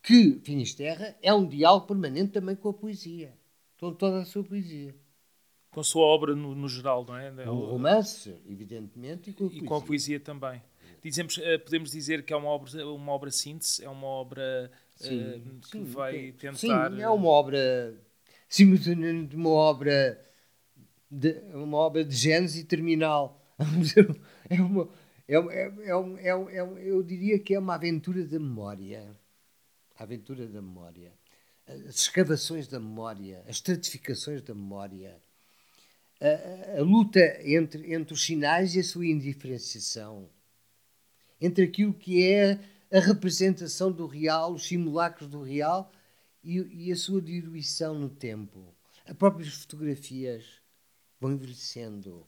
que 0.01 0.39
Finisterra 0.43 1.15
é 1.21 1.33
um 1.33 1.47
diálogo 1.47 1.87
permanente 1.87 2.31
também 2.31 2.55
com 2.55 2.69
a 2.69 2.73
poesia, 2.73 3.37
com 3.79 3.93
toda 3.93 4.21
a 4.21 4.25
sua 4.25 4.43
poesia. 4.43 4.95
Com 5.71 5.81
a 5.81 5.83
sua 5.83 6.03
obra 6.03 6.35
no, 6.35 6.55
no 6.55 6.67
geral, 6.67 7.05
não 7.05 7.15
é? 7.15 7.31
Com 7.31 7.51
o 7.51 7.65
romance, 7.65 8.35
evidentemente, 8.47 9.29
e 9.29 9.33
com 9.33 9.45
a 9.45 9.49
poesia. 9.49 9.63
E 9.63 9.67
com 9.67 9.75
a 9.75 9.81
poesia 9.81 10.19
também. 10.19 10.61
Dizemos, 11.03 11.37
uh, 11.37 11.59
podemos 11.63 11.91
dizer 11.91 12.23
que 12.23 12.33
é 12.33 12.35
uma 12.35 12.49
obra, 12.49 12.87
uma 12.87 13.11
obra 13.11 13.31
síntese, 13.31 13.83
é 13.83 13.89
uma 13.89 14.07
obra 14.07 14.71
uh, 14.99 15.03
sim, 15.03 15.59
que 15.61 15.69
sim, 15.69 15.83
vai 15.85 16.31
tentar. 16.33 16.57
Sim, 16.57 17.01
é 17.01 17.09
uma 17.09 17.29
obra, 17.29 17.95
simultaneamente 18.47 19.35
uma 19.35 19.49
obra 19.49 20.19
de, 21.09 21.33
uma 21.53 21.77
obra 21.77 22.03
de 22.03 22.15
gênese 22.15 22.63
terminal. 22.63 23.41
é 24.49 24.61
uma, 24.61 24.89
é, 25.27 25.35
é, 25.35 25.37
é, 25.37 26.27
é, 26.27 26.57
é, 26.57 26.89
eu 26.89 27.03
diria 27.03 27.37
que 27.37 27.53
é 27.53 27.59
uma 27.59 27.75
aventura 27.75 28.25
da 28.25 28.39
memória. 28.39 29.15
A 29.95 30.03
aventura 30.03 30.47
da 30.47 30.61
memória. 30.61 31.13
As 31.67 31.95
escavações 31.95 32.67
da 32.67 32.79
memória, 32.79 33.43
as 33.47 33.57
estratificações 33.57 34.41
da 34.41 34.55
memória. 34.55 35.21
A, 36.19 36.77
a, 36.77 36.79
a 36.79 36.81
luta 36.81 37.19
entre, 37.43 37.93
entre 37.93 38.13
os 38.13 38.25
sinais 38.25 38.75
e 38.75 38.79
a 38.79 38.83
sua 38.83 39.05
indiferenciação 39.05 40.27
entre 41.41 41.63
aquilo 41.63 41.93
que 41.93 42.23
é 42.23 42.59
a 42.91 42.99
representação 42.99 43.91
do 43.91 44.05
real, 44.07 44.53
os 44.53 44.67
simulacros 44.67 45.29
do 45.29 45.41
real 45.41 45.91
e, 46.43 46.57
e 46.87 46.91
a 46.91 46.95
sua 46.95 47.21
diluição 47.21 47.97
no 47.97 48.09
tempo. 48.09 48.73
As 49.05 49.15
próprias 49.15 49.49
fotografias 49.49 50.43
vão 51.19 51.31
envelhecendo, 51.31 52.25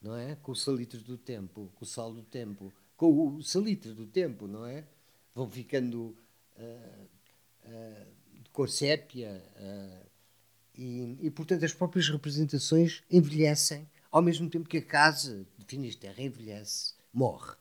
não 0.00 0.16
é? 0.16 0.36
Com 0.36 0.52
os 0.52 0.62
salitres 0.62 1.02
do 1.02 1.18
tempo, 1.18 1.70
com 1.74 1.84
o 1.84 1.88
sal 1.88 2.12
do 2.12 2.22
tempo, 2.22 2.72
com 2.96 3.36
o 3.36 3.42
salitre 3.42 3.92
do 3.92 4.06
tempo, 4.06 4.46
não 4.46 4.66
é? 4.66 4.84
Vão 5.34 5.48
ficando 5.48 6.16
uh, 6.56 7.08
uh, 7.64 8.06
de 8.42 8.50
cor 8.50 8.68
sépia 8.68 9.42
uh, 9.56 10.06
e, 10.76 11.18
e, 11.22 11.30
portanto, 11.30 11.64
as 11.64 11.72
próprias 11.72 12.08
representações 12.08 13.02
envelhecem, 13.10 13.88
ao 14.10 14.22
mesmo 14.22 14.48
tempo 14.48 14.68
que 14.68 14.78
a 14.78 14.82
casa 14.82 15.46
de 15.58 15.64
Finisterre 15.64 16.24
envelhece, 16.24 16.94
morre 17.12 17.56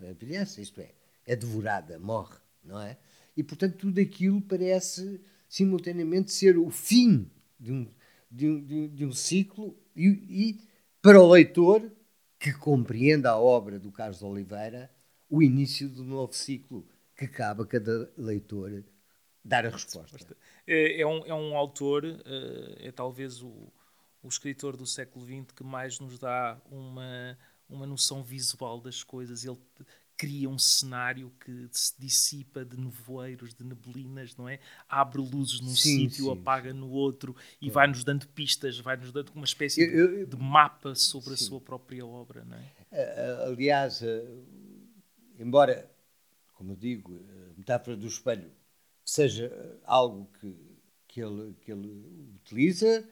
envelhece, 0.00 0.62
isto 0.62 0.80
é, 0.80 0.92
é 1.26 1.36
devorada, 1.36 1.98
morre, 1.98 2.36
não 2.62 2.80
é? 2.80 2.96
E, 3.36 3.42
portanto, 3.42 3.76
tudo 3.76 4.00
aquilo 4.00 4.40
parece 4.40 5.20
simultaneamente 5.48 6.32
ser 6.32 6.58
o 6.58 6.70
fim 6.70 7.30
de 7.58 7.72
um, 7.72 7.88
de 8.30 8.48
um, 8.48 8.64
de 8.64 8.74
um, 8.74 8.88
de 8.88 9.06
um 9.06 9.12
ciclo 9.12 9.76
e, 9.94 10.06
e, 10.08 10.60
para 11.00 11.20
o 11.20 11.30
leitor 11.30 11.90
que 12.38 12.52
compreenda 12.52 13.30
a 13.30 13.38
obra 13.38 13.78
do 13.78 13.90
Carlos 13.90 14.22
Oliveira, 14.22 14.90
o 15.28 15.42
início 15.42 15.88
do 15.88 16.04
novo 16.04 16.32
ciclo 16.32 16.86
que 17.16 17.26
cabe 17.26 17.62
a 17.62 17.66
cada 17.66 18.12
leitor 18.16 18.84
dar 19.44 19.66
a 19.66 19.70
resposta. 19.70 20.36
É, 20.66 21.00
é, 21.00 21.06
um, 21.06 21.24
é 21.26 21.34
um 21.34 21.56
autor, 21.56 22.04
eh, 22.04 22.88
é 22.88 22.92
talvez 22.92 23.42
o, 23.42 23.72
o 24.22 24.28
escritor 24.28 24.76
do 24.76 24.86
século 24.86 25.24
XX 25.24 25.52
que 25.54 25.62
mais 25.62 26.00
nos 26.00 26.18
dá 26.18 26.60
uma 26.70 27.38
uma 27.68 27.86
noção 27.86 28.22
visual 28.22 28.80
das 28.80 29.02
coisas. 29.02 29.44
Ele 29.44 29.58
cria 30.16 30.48
um 30.48 30.58
cenário 30.58 31.32
que 31.44 31.68
se 31.72 31.92
dissipa 31.98 32.64
de 32.64 32.78
nevoeiros, 32.78 33.54
de 33.54 33.64
neblinas, 33.64 34.36
não 34.36 34.48
é? 34.48 34.60
Abre 34.88 35.20
luzes 35.20 35.60
num 35.60 35.74
sítio, 35.74 36.30
apaga 36.30 36.72
no 36.72 36.90
outro 36.90 37.34
e 37.60 37.68
vai-nos 37.68 38.04
dando 38.04 38.26
pistas, 38.28 38.78
vai-nos 38.78 39.12
dando 39.12 39.30
uma 39.34 39.44
espécie 39.44 39.82
eu, 39.82 40.18
eu, 40.20 40.26
de, 40.26 40.36
mapa 40.36 40.94
sobre 40.94 41.36
sim. 41.36 41.44
a 41.44 41.48
sua 41.48 41.60
própria 41.60 42.06
obra, 42.06 42.44
não 42.44 42.56
é? 42.56 43.44
Aliás, 43.46 44.02
embora, 45.38 45.90
como 46.54 46.72
eu 46.72 46.76
digo, 46.76 47.20
a 47.50 47.58
metáfora 47.58 47.96
do 47.96 48.06
espelho 48.06 48.50
seja 49.04 49.50
algo 49.84 50.30
que, 50.40 50.56
que, 51.08 51.20
ele, 51.20 51.54
que 51.60 51.72
ele 51.72 52.32
utiliza, 52.36 53.06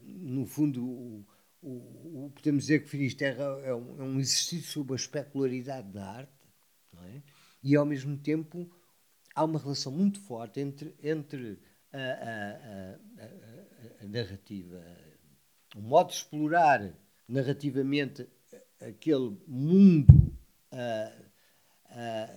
no 0.00 0.46
fundo 0.46 1.26
o, 1.62 2.26
o, 2.26 2.32
podemos 2.34 2.64
dizer 2.64 2.82
que 2.82 2.88
Finisterra 2.88 3.44
é 3.64 3.74
um, 3.74 4.00
é 4.00 4.02
um 4.02 4.20
exercício 4.20 4.70
sobre 4.70 4.92
a 4.94 4.96
especularidade 4.96 5.90
da 5.92 6.04
arte, 6.04 6.32
é? 7.04 7.22
e 7.62 7.76
ao 7.76 7.86
mesmo 7.86 8.18
tempo 8.18 8.70
há 9.34 9.44
uma 9.44 9.58
relação 9.58 9.92
muito 9.92 10.20
forte 10.20 10.60
entre, 10.60 10.94
entre 11.02 11.58
a, 11.92 11.98
a, 11.98 13.24
a, 13.24 14.04
a 14.04 14.08
narrativa, 14.08 14.84
o 15.76 15.80
modo 15.80 16.08
de 16.08 16.16
explorar 16.16 16.92
narrativamente 17.28 18.28
aquele 18.80 19.38
mundo 19.46 20.32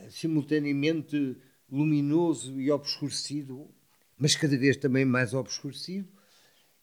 simultaneamente 0.09 1.37
luminoso 1.69 2.59
e 2.59 2.71
obscurecido, 2.71 3.73
mas 4.17 4.35
cada 4.35 4.57
vez 4.57 4.77
também 4.77 5.05
mais 5.05 5.33
obscurecido, 5.33 6.14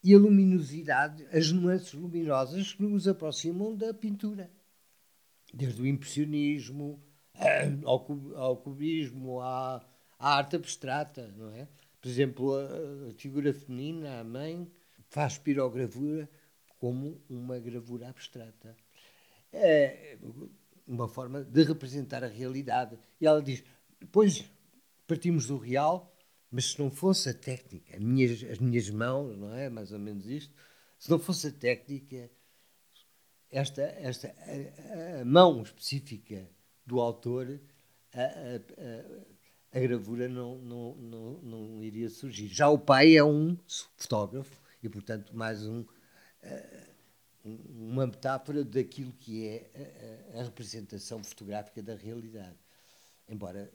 e 0.03 0.15
a 0.15 0.19
luminosidade, 0.19 1.25
as 1.33 1.53
nuances 1.53 1.93
luminosas 1.93 2.73
que 2.73 2.83
nos 2.83 3.07
aproximam 3.07 3.77
da 3.77 3.95
pintura. 3.95 4.51
Desde 5.55 5.81
o 5.81 5.87
impressionismo 5.87 7.01
ao, 7.85 8.07
ao 8.37 8.57
cubismo, 8.57 9.41
à, 9.41 9.85
à, 10.19 10.37
arte 10.37 10.57
abstrata, 10.57 11.33
não 11.37 11.51
é? 11.51 11.69
Por 12.01 12.09
exemplo, 12.09 12.55
a, 12.55 13.11
a 13.11 13.13
figura 13.15 13.53
feminina, 13.53 14.21
a 14.21 14.25
mãe, 14.25 14.71
faz 15.09 15.39
pirogravura 15.39 16.29
como 16.79 17.23
uma 17.29 17.59
gravura 17.59 18.09
abstrata. 18.09 18.77
É 19.53 20.19
uma 20.87 21.07
forma 21.07 21.45
de 21.45 21.63
representar 21.63 22.25
a 22.25 22.29
realidade. 22.29 22.99
E 23.21 23.27
ela 23.27 23.41
diz: 23.41 23.63
depois 24.01 24.45
partimos 25.07 25.47
do 25.47 25.59
real 25.59 26.12
mas 26.53 26.73
se 26.73 26.79
não 26.79 26.91
fosse 26.91 27.31
a 27.31 27.35
técnica, 27.35 27.97
as 27.97 28.03
minhas, 28.03 28.45
as 28.45 28.59
minhas 28.59 28.91
mãos, 28.91 29.37
não 29.39 29.55
é? 29.55 29.71
Mais 29.71 29.91
ou 29.91 29.99
menos 29.99 30.27
isto. 30.27 30.55
Se 30.99 31.11
não 31.11 31.19
fosse 31.19 31.47
a 31.47 31.51
técnica, 31.51 32.31
esta, 33.51 33.81
esta 33.81 34.29
a, 34.29 35.23
a 35.23 35.25
mão 35.25 35.63
específica 35.63 36.47
do 36.87 37.01
autor, 37.01 37.59
a, 38.13 39.77
a, 39.77 39.81
gravura 39.81 40.29
não, 40.29 40.59
não, 40.59 40.95
não, 40.97 41.33
não 41.43 41.83
iria 41.83 42.11
surgir. 42.11 42.49
Já 42.49 42.69
o 42.69 42.79
pai 42.79 43.17
é 43.17 43.25
um 43.25 43.57
fotógrafo 43.97 44.61
e, 44.83 44.91
portanto, 44.91 45.35
mais 45.35 45.67
um, 45.67 45.87
uma 47.45 48.07
metáfora 48.07 48.63
daquilo 48.63 49.13
que 49.13 49.49
é 49.49 49.71
a, 50.35 50.41
a, 50.41 50.43
representação 50.45 51.25
fotográfica 51.25 51.83
da 51.83 51.95
realidade. 51.95 52.59
Embora 53.27 53.73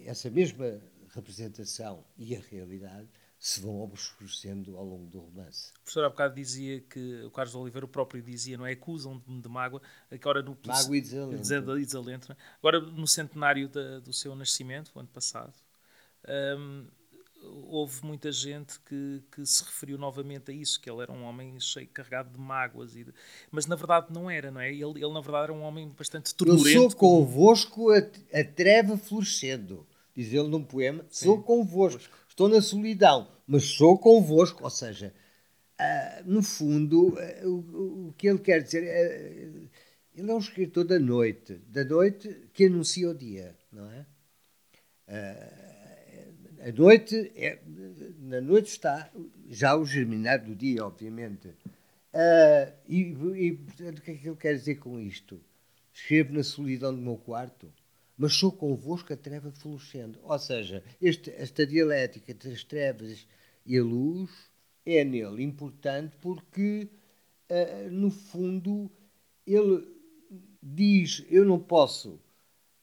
essa 0.00 0.30
mesma 0.30 0.80
representação 1.14 2.04
e 2.16 2.34
a 2.34 2.40
realidade 2.40 3.08
se 3.38 3.60
vão 3.60 3.82
obscurecendo 3.82 4.76
ao 4.78 4.84
longo 4.84 5.06
do 5.06 5.20
romance. 5.20 5.70
O 5.72 5.80
professor 5.80 6.04
há 6.04 6.08
bocado 6.08 6.34
dizia 6.34 6.80
que 6.80 7.22
o 7.24 7.30
Carlos 7.30 7.54
Oliveira 7.54 7.84
o 7.84 7.88
próprio 7.88 8.22
dizia, 8.22 8.56
não 8.56 8.64
é? 8.64 8.72
Acusam-me 8.72 9.40
de 9.40 9.48
mágoa, 9.48 9.82
agora 10.10 10.42
no 10.42 10.56
mágoa 10.66 10.96
e 10.96 11.00
desalento. 11.02 11.76
desalento 11.76 12.32
é? 12.32 12.36
Agora 12.58 12.80
no 12.80 13.06
centenário 13.06 13.68
da, 13.68 14.00
do 14.00 14.14
seu 14.14 14.34
nascimento, 14.34 14.92
o 14.94 14.98
ano 14.98 15.10
passado, 15.10 15.52
hum, 16.58 16.86
houve 17.68 18.04
muita 18.04 18.32
gente 18.32 18.80
que, 18.80 19.22
que, 19.30 19.44
se 19.44 19.62
referiu 19.64 19.98
novamente 19.98 20.50
a 20.50 20.54
isso, 20.54 20.80
que 20.80 20.88
ele 20.88 21.02
era 21.02 21.12
um 21.12 21.24
homem 21.24 21.58
cheio, 21.60 21.88
carregado 21.88 22.30
de 22.30 22.38
mágoas, 22.38 22.96
e 22.96 23.04
de... 23.04 23.12
mas 23.50 23.66
na 23.66 23.76
verdade 23.76 24.06
não 24.10 24.30
era, 24.30 24.50
não 24.50 24.60
é? 24.60 24.70
Ele, 24.70 24.82
ele 24.82 25.12
na 25.12 25.20
verdade 25.20 25.44
era 25.44 25.52
um 25.52 25.62
homem 25.62 25.92
bastante 25.96 26.34
turbulento. 26.34 26.68
Eu 26.68 26.90
sou 26.90 26.98
convosco 26.98 27.90
a, 27.90 27.98
a 27.98 28.44
treva 28.44 28.96
florescendo, 28.96 29.86
diz 30.14 30.32
ele 30.32 30.48
num 30.48 30.62
poema, 30.62 31.04
Sim. 31.10 31.26
sou 31.26 31.42
convosco, 31.42 32.00
estou 32.28 32.48
na 32.48 32.60
solidão, 32.60 33.28
mas 33.46 33.64
sou 33.64 33.98
convosco, 33.98 34.62
ou 34.62 34.70
seja, 34.70 35.12
uh, 35.80 36.30
no 36.30 36.42
fundo, 36.42 37.08
uh, 37.08 37.48
o, 37.48 38.08
o, 38.08 38.14
que 38.16 38.28
ele 38.28 38.38
quer 38.38 38.62
dizer, 38.62 38.82
uh, 38.82 39.68
ele 40.14 40.30
é 40.30 40.34
um 40.34 40.38
escritor 40.38 40.84
da 40.84 40.98
noite, 40.98 41.54
da 41.66 41.84
noite 41.84 42.48
que 42.52 42.66
anuncia 42.66 43.10
o 43.10 43.14
dia, 43.14 43.56
não 43.72 43.90
é? 43.90 44.06
a 46.66 46.72
noite, 46.72 47.30
é, 47.36 47.58
na 48.20 48.40
noite 48.40 48.68
está 48.68 49.10
já 49.50 49.76
o 49.76 49.84
germinar 49.84 50.42
do 50.42 50.54
dia, 50.54 50.86
obviamente. 50.86 51.50
e, 52.88 53.00
e, 53.00 53.52
portanto, 53.52 53.98
o 53.98 54.02
que 54.02 54.10
é 54.12 54.14
que 54.14 54.28
ele 54.28 54.36
quer 54.36 54.54
dizer 54.54 54.76
com 54.76 54.98
isto? 54.98 55.38
Escrevo 55.92 56.32
na 56.32 56.42
solidão 56.42 56.94
do 56.94 57.02
meu 57.02 57.18
quarto, 57.18 57.70
mas 58.16 58.34
sou 58.34 58.52
convosco 58.52 59.12
a 59.12 59.16
treva 59.16 59.50
florescendo. 59.50 60.18
Ou 60.22 60.38
seja, 60.38 60.82
este, 61.00 61.30
esta 61.30 61.66
dialética 61.66 62.32
entre 62.32 62.52
as 62.52 62.62
trevas 62.64 63.26
e 63.66 63.76
a 63.76 63.82
luz 63.82 64.30
é 64.86 65.04
nele 65.04 65.42
importante 65.42 66.16
porque, 66.20 66.88
uh, 67.50 67.90
no 67.90 68.10
fundo, 68.10 68.90
ele 69.46 69.86
diz: 70.62 71.24
Eu 71.30 71.44
não 71.44 71.58
posso 71.58 72.10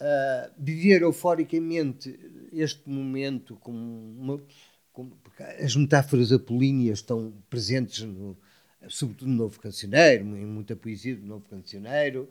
uh, 0.02 0.52
viver 0.58 1.02
euforicamente 1.02 2.18
este 2.52 2.90
momento 2.90 3.56
como 3.58 3.80
uma. 3.80 4.44
As 5.64 5.76
metáforas 5.76 6.34
apolíneas 6.34 7.00
estão 7.00 7.34
presentes, 7.50 8.04
no, 8.04 8.38
sobretudo 8.90 9.30
no 9.30 9.38
Novo 9.38 9.60
Cancioneiro, 9.60 10.26
em 10.36 10.46
muita 10.46 10.76
poesia 10.76 11.16
do 11.16 11.26
Novo 11.26 11.48
Cancioneiro, 11.48 12.28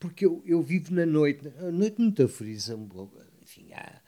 porque 0.00 0.24
eu, 0.24 0.42
eu 0.46 0.62
vivo 0.62 0.92
na 0.92 1.06
noite. 1.06 1.46
A 1.58 1.70
noite 1.70 2.00
metaforiza 2.00 2.74
um. 2.74 2.88
Enfim, 3.42 3.70
há, 3.72 4.00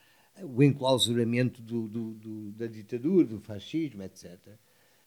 o 0.42 0.62
enclausuramento 0.62 1.60
do, 1.62 1.86
do, 1.86 2.14
do, 2.14 2.52
da 2.52 2.66
ditadura, 2.66 3.26
do 3.28 3.38
fascismo, 3.38 4.02
etc. 4.02 4.38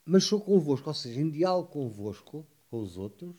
Mas 0.06 0.24
sou 0.24 0.40
convosco, 0.40 0.88
ou 0.88 0.94
seja, 0.94 1.20
em 1.20 1.30
diálogo 1.30 1.70
convosco, 1.70 2.48
com 2.70 2.80
os 2.80 2.96
outros, 2.96 3.36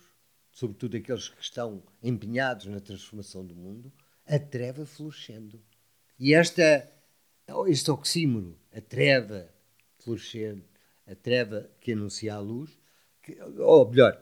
sobretudo 0.50 0.96
aqueles 0.96 1.28
que 1.28 1.40
estão 1.40 1.82
empenhados 2.02 2.66
na 2.66 2.80
transformação 2.80 3.46
do 3.46 3.54
mundo, 3.54 3.92
a 4.26 4.38
treva 4.38 4.84
florescendo. 4.84 5.62
E 6.18 6.34
esta, 6.34 6.90
este 7.68 7.90
oxímoro, 7.90 8.58
a 8.72 8.80
treva 8.80 9.48
florescendo, 10.00 10.64
a 11.06 11.14
treva 11.14 11.70
que 11.80 11.92
anuncia 11.92 12.34
a 12.34 12.40
luz, 12.40 12.76
que, 13.22 13.40
ou 13.40 13.88
melhor, 13.88 14.20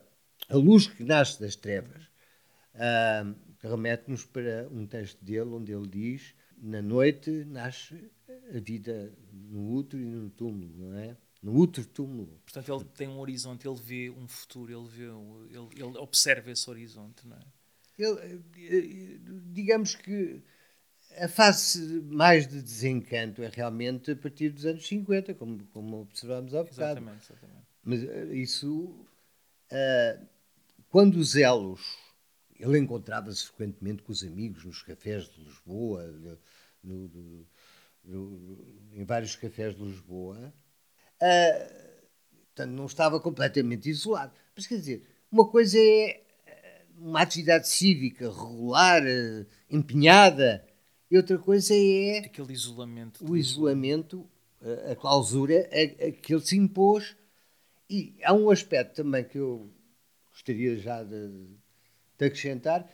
a 0.51 0.57
luz 0.57 0.87
que 0.87 1.03
nasce 1.03 1.41
das 1.41 1.57
trevas, 1.57 2.03
uh, 2.75 3.35
remete-nos 3.61 4.25
para 4.25 4.69
um 4.71 4.87
texto 4.87 5.25
dele 5.25 5.51
onde 5.51 5.73
ele 5.73 5.87
diz 5.87 6.35
na 6.59 6.81
noite 6.81 7.31
nasce 7.45 8.11
a 8.55 8.59
vida 8.59 9.13
no 9.33 9.75
útero 9.75 10.03
e 10.03 10.07
no 10.07 10.31
túmulo, 10.31 10.73
não 10.77 10.99
é? 10.99 11.17
No 11.43 11.55
útero 11.59 11.87
túmulo. 11.87 12.41
Portanto, 12.45 12.73
ele 12.73 12.85
tem 12.97 13.09
um 13.09 13.19
horizonte, 13.19 13.69
ele 13.69 13.77
vê 13.77 14.11
um 14.11 14.27
futuro, 14.27 14.73
ele, 14.73 14.89
vê, 14.89 15.05
ele, 15.05 15.69
ele 15.77 15.99
observa 15.99 16.51
esse 16.51 16.69
horizonte, 16.71 17.27
não 17.27 17.37
é? 17.37 17.43
Ele, 17.99 18.43
eh, 18.57 19.19
digamos 19.53 19.95
que 19.95 20.43
a 21.19 21.29
fase 21.29 22.01
mais 22.03 22.47
de 22.47 22.61
desencanto 22.63 23.43
é 23.43 23.49
realmente 23.49 24.13
a 24.13 24.17
partir 24.17 24.49
dos 24.49 24.65
anos 24.65 24.87
50, 24.87 25.35
como, 25.35 25.65
como 25.67 26.01
observamos 26.01 26.55
há 26.55 26.63
bocado. 26.63 27.01
Exatamente, 27.01 27.25
exatamente. 27.31 27.67
Mas 27.85 28.03
eh, 28.03 28.35
isso, 28.35 29.07
uh, 29.71 30.27
quando 30.89 31.17
os 31.17 31.37
elos 31.37 32.04
ele 32.59 32.79
encontrava-se 32.79 33.47
frequentemente 33.47 34.03
com 34.03 34.13
os 34.13 34.23
amigos 34.23 34.65
nos 34.65 34.83
cafés 34.83 35.29
de 35.29 35.43
Lisboa, 35.43 36.05
no, 36.83 37.47
no, 38.05 38.59
em 38.93 39.05
vários 39.05 39.35
cafés 39.37 39.75
de 39.75 39.83
Lisboa. 39.83 40.53
Uh, 41.21 41.99
portanto, 42.47 42.71
não 42.71 42.87
estava 42.87 43.21
completamente 43.21 43.89
isolado. 43.89 44.33
Mas 44.55 44.67
quer 44.67 44.77
dizer, 44.77 45.07
uma 45.31 45.49
coisa 45.49 45.79
é 45.79 46.23
ah, 46.47 46.83
uma 46.97 47.21
atividade 47.23 47.69
cívica 47.69 48.31
regular, 48.31 49.03
uh, 49.03 49.47
empenhada, 49.69 50.65
e 51.11 51.17
outra 51.17 51.39
coisa 51.39 51.75
é. 51.75 52.19
Aquele 52.19 52.53
isolamento. 52.53 53.25
O 53.31 53.37
isolamento, 53.37 54.29
a, 54.61 54.93
a 54.93 54.97
clausura 54.97 55.69
a, 55.71 56.07
a 56.07 56.13
que 56.13 56.35
ele 56.35 56.45
se 56.45 56.57
impôs. 56.57 57.17
E 57.89 58.17
há 58.25 58.33
um 58.33 58.51
aspecto 58.51 58.97
também 58.97 59.25
que 59.25 59.39
eu 59.39 59.71
gostaria 60.33 60.77
já 60.77 61.03
de, 61.05 61.29
de 62.19 62.27
acrescentar, 62.27 62.89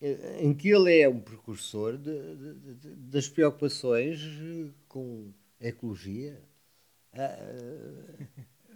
eh, 0.00 0.38
em 0.40 0.54
que 0.54 0.70
ele 0.70 1.00
é 1.00 1.08
um 1.08 1.20
precursor 1.20 1.96
de, 1.96 2.36
de, 2.36 2.74
de, 2.74 2.96
das 2.96 3.28
preocupações 3.28 4.20
com 4.88 5.32
a 5.60 5.66
ecologia. 5.66 6.40
Ah, 7.12 7.38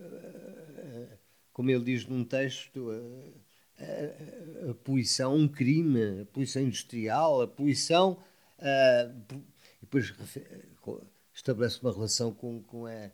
ah, 0.00 1.16
como 1.52 1.70
ele 1.70 1.84
diz 1.84 2.06
num 2.06 2.24
texto, 2.24 2.90
a, 3.78 4.70
a, 4.70 4.74
poluição, 4.74 5.34
um 5.34 5.48
crime, 5.48 6.22
a 6.22 6.26
poluição 6.26 6.62
industrial, 6.62 7.42
a 7.42 7.48
poluição. 7.48 8.22
Ah, 8.58 9.12
e 9.32 9.80
depois 9.82 10.12
estabelece 11.32 11.80
uma 11.80 11.92
relação 11.92 12.32
com, 12.32 12.62
com, 12.62 12.86
a, 12.86 13.10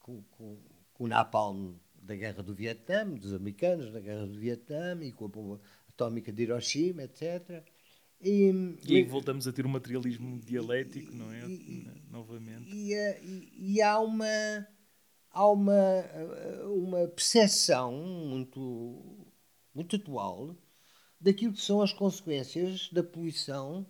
com, 0.00 0.22
com, 0.30 0.58
com 0.94 1.04
o 1.04 1.08
napalm 1.08 1.74
da 1.94 2.16
guerra 2.16 2.42
do 2.42 2.54
Vietnã, 2.54 3.06
dos 3.06 3.34
americanos 3.34 3.92
na 3.92 4.00
guerra 4.00 4.26
do 4.26 4.38
Vietnã 4.38 4.98
e 5.02 5.12
com 5.12 5.26
a 5.26 5.58
atómica 5.98 6.32
de 6.32 6.44
Hiroshima, 6.44 7.02
etc. 7.02 7.64
E, 8.20 8.50
e 8.86 8.96
aí 8.96 9.04
voltamos 9.04 9.46
a 9.48 9.52
ter 9.52 9.66
um 9.66 9.70
materialismo 9.70 10.38
dialético, 10.40 11.14
não 11.14 11.30
é? 11.32 11.44
E, 11.46 11.86
Novamente. 12.10 12.70
E, 12.70 13.74
e, 13.74 13.82
há 13.82 13.98
uma 14.00 14.66
há 15.30 15.46
uma, 15.46 16.04
uma 16.66 17.08
percepção 17.08 17.92
muito, 17.92 19.26
muito 19.74 19.96
atual 19.96 20.56
daquilo 21.20 21.52
que 21.52 21.60
são 21.60 21.80
as 21.82 21.92
consequências 21.92 22.88
da 22.90 23.02
poluição, 23.02 23.86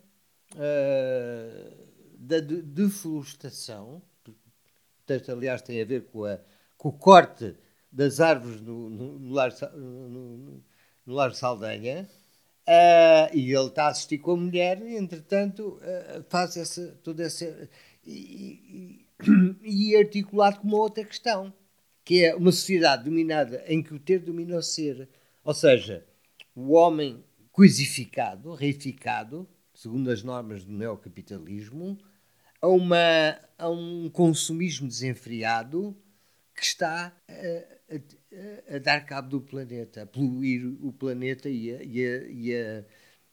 uh, 0.54 1.88
da 2.18 2.40
deflorestação, 2.40 4.02
portanto, 5.06 5.32
aliás, 5.32 5.62
tem 5.62 5.80
a 5.80 5.84
ver 5.84 6.06
com, 6.06 6.24
a, 6.24 6.40
com 6.76 6.88
o 6.88 6.98
corte 6.98 7.56
das 7.90 8.20
árvores 8.20 8.60
no, 8.60 8.90
no, 8.90 9.18
no, 9.18 9.32
lar, 9.32 9.52
no, 9.74 10.64
no 11.08 11.14
Lar 11.14 11.34
Saldanha, 11.34 12.06
uh, 12.68 13.34
e 13.34 13.50
ele 13.50 13.68
está 13.68 13.86
a 13.86 13.88
assistir 13.88 14.18
com 14.18 14.32
a 14.32 14.36
mulher, 14.36 14.82
e, 14.82 14.94
entretanto, 14.94 15.80
uh, 15.80 16.22
faz 16.28 16.54
essa, 16.58 16.98
toda 17.02 17.22
essa. 17.22 17.46
E, 18.04 19.06
e, 19.64 19.90
e 19.90 19.96
articulado 19.96 20.60
com 20.60 20.68
uma 20.68 20.76
outra 20.76 21.02
questão, 21.02 21.50
que 22.04 22.26
é 22.26 22.34
uma 22.34 22.52
sociedade 22.52 23.04
dominada 23.04 23.64
em 23.66 23.82
que 23.82 23.94
o 23.94 23.98
ter 23.98 24.18
domina 24.18 24.58
o 24.58 24.62
ser. 24.62 25.08
Ou 25.42 25.54
seja, 25.54 26.06
o 26.54 26.72
homem 26.72 27.24
coisificado, 27.52 28.52
reificado, 28.52 29.48
segundo 29.74 30.10
as 30.10 30.22
normas 30.22 30.62
do 30.62 30.72
neocapitalismo, 30.72 31.98
a, 32.60 32.68
uma, 32.68 33.38
a 33.56 33.70
um 33.70 34.10
consumismo 34.10 34.86
desenfreado 34.86 35.96
que 36.54 36.62
está 36.62 37.16
a, 37.26 37.94
a, 38.32 38.76
a, 38.76 38.78
dar 38.78 39.04
cabo 39.06 39.28
do 39.28 39.40
planeta, 39.40 40.02
a 40.02 40.06
poluir 40.06 40.66
o 40.82 40.92
planeta 40.92 41.48
e, 41.48 41.74
a, 41.74 41.82
e, 41.82 42.84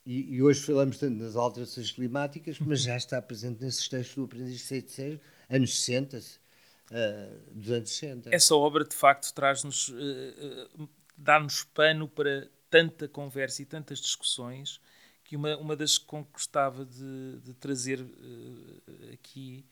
e, 0.06 0.36
e, 0.36 0.42
hoje 0.42 0.62
falamos 0.62 0.98
tanto 0.98 1.20
das 1.20 1.36
alterações 1.36 1.92
climáticas, 1.92 2.60
mas 2.60 2.82
já 2.84 2.96
está 2.96 3.22
presente 3.22 3.64
nesses 3.64 3.88
textos 3.88 4.16
do 4.16 4.24
Aprendiz 4.26 4.54
de 4.54 4.60
Seixas, 4.60 5.20
anos 5.50 5.76
60, 5.80 6.18
uh, 6.18 7.52
dos 7.52 7.72
anos 7.72 7.90
60. 7.90 8.30
Essa 8.34 8.56
obra, 8.56 8.84
de 8.84 8.96
facto, 8.96 9.34
traz-nos, 9.34 9.90
uh, 9.90 10.90
dá-nos 11.18 11.64
pano 11.64 12.08
para 12.08 12.48
tanta 12.70 13.08
conversa 13.08 13.62
e 13.62 13.66
tantas 13.66 14.00
discussões 14.00 14.80
que 15.24 15.36
uma, 15.36 15.58
uma 15.58 15.76
das 15.76 15.98
que 15.98 16.06
gostava 16.32 16.86
de, 16.86 17.40
de 17.44 17.54
trazer 17.56 18.00
uh, 18.00 19.14
aqui 19.14 19.66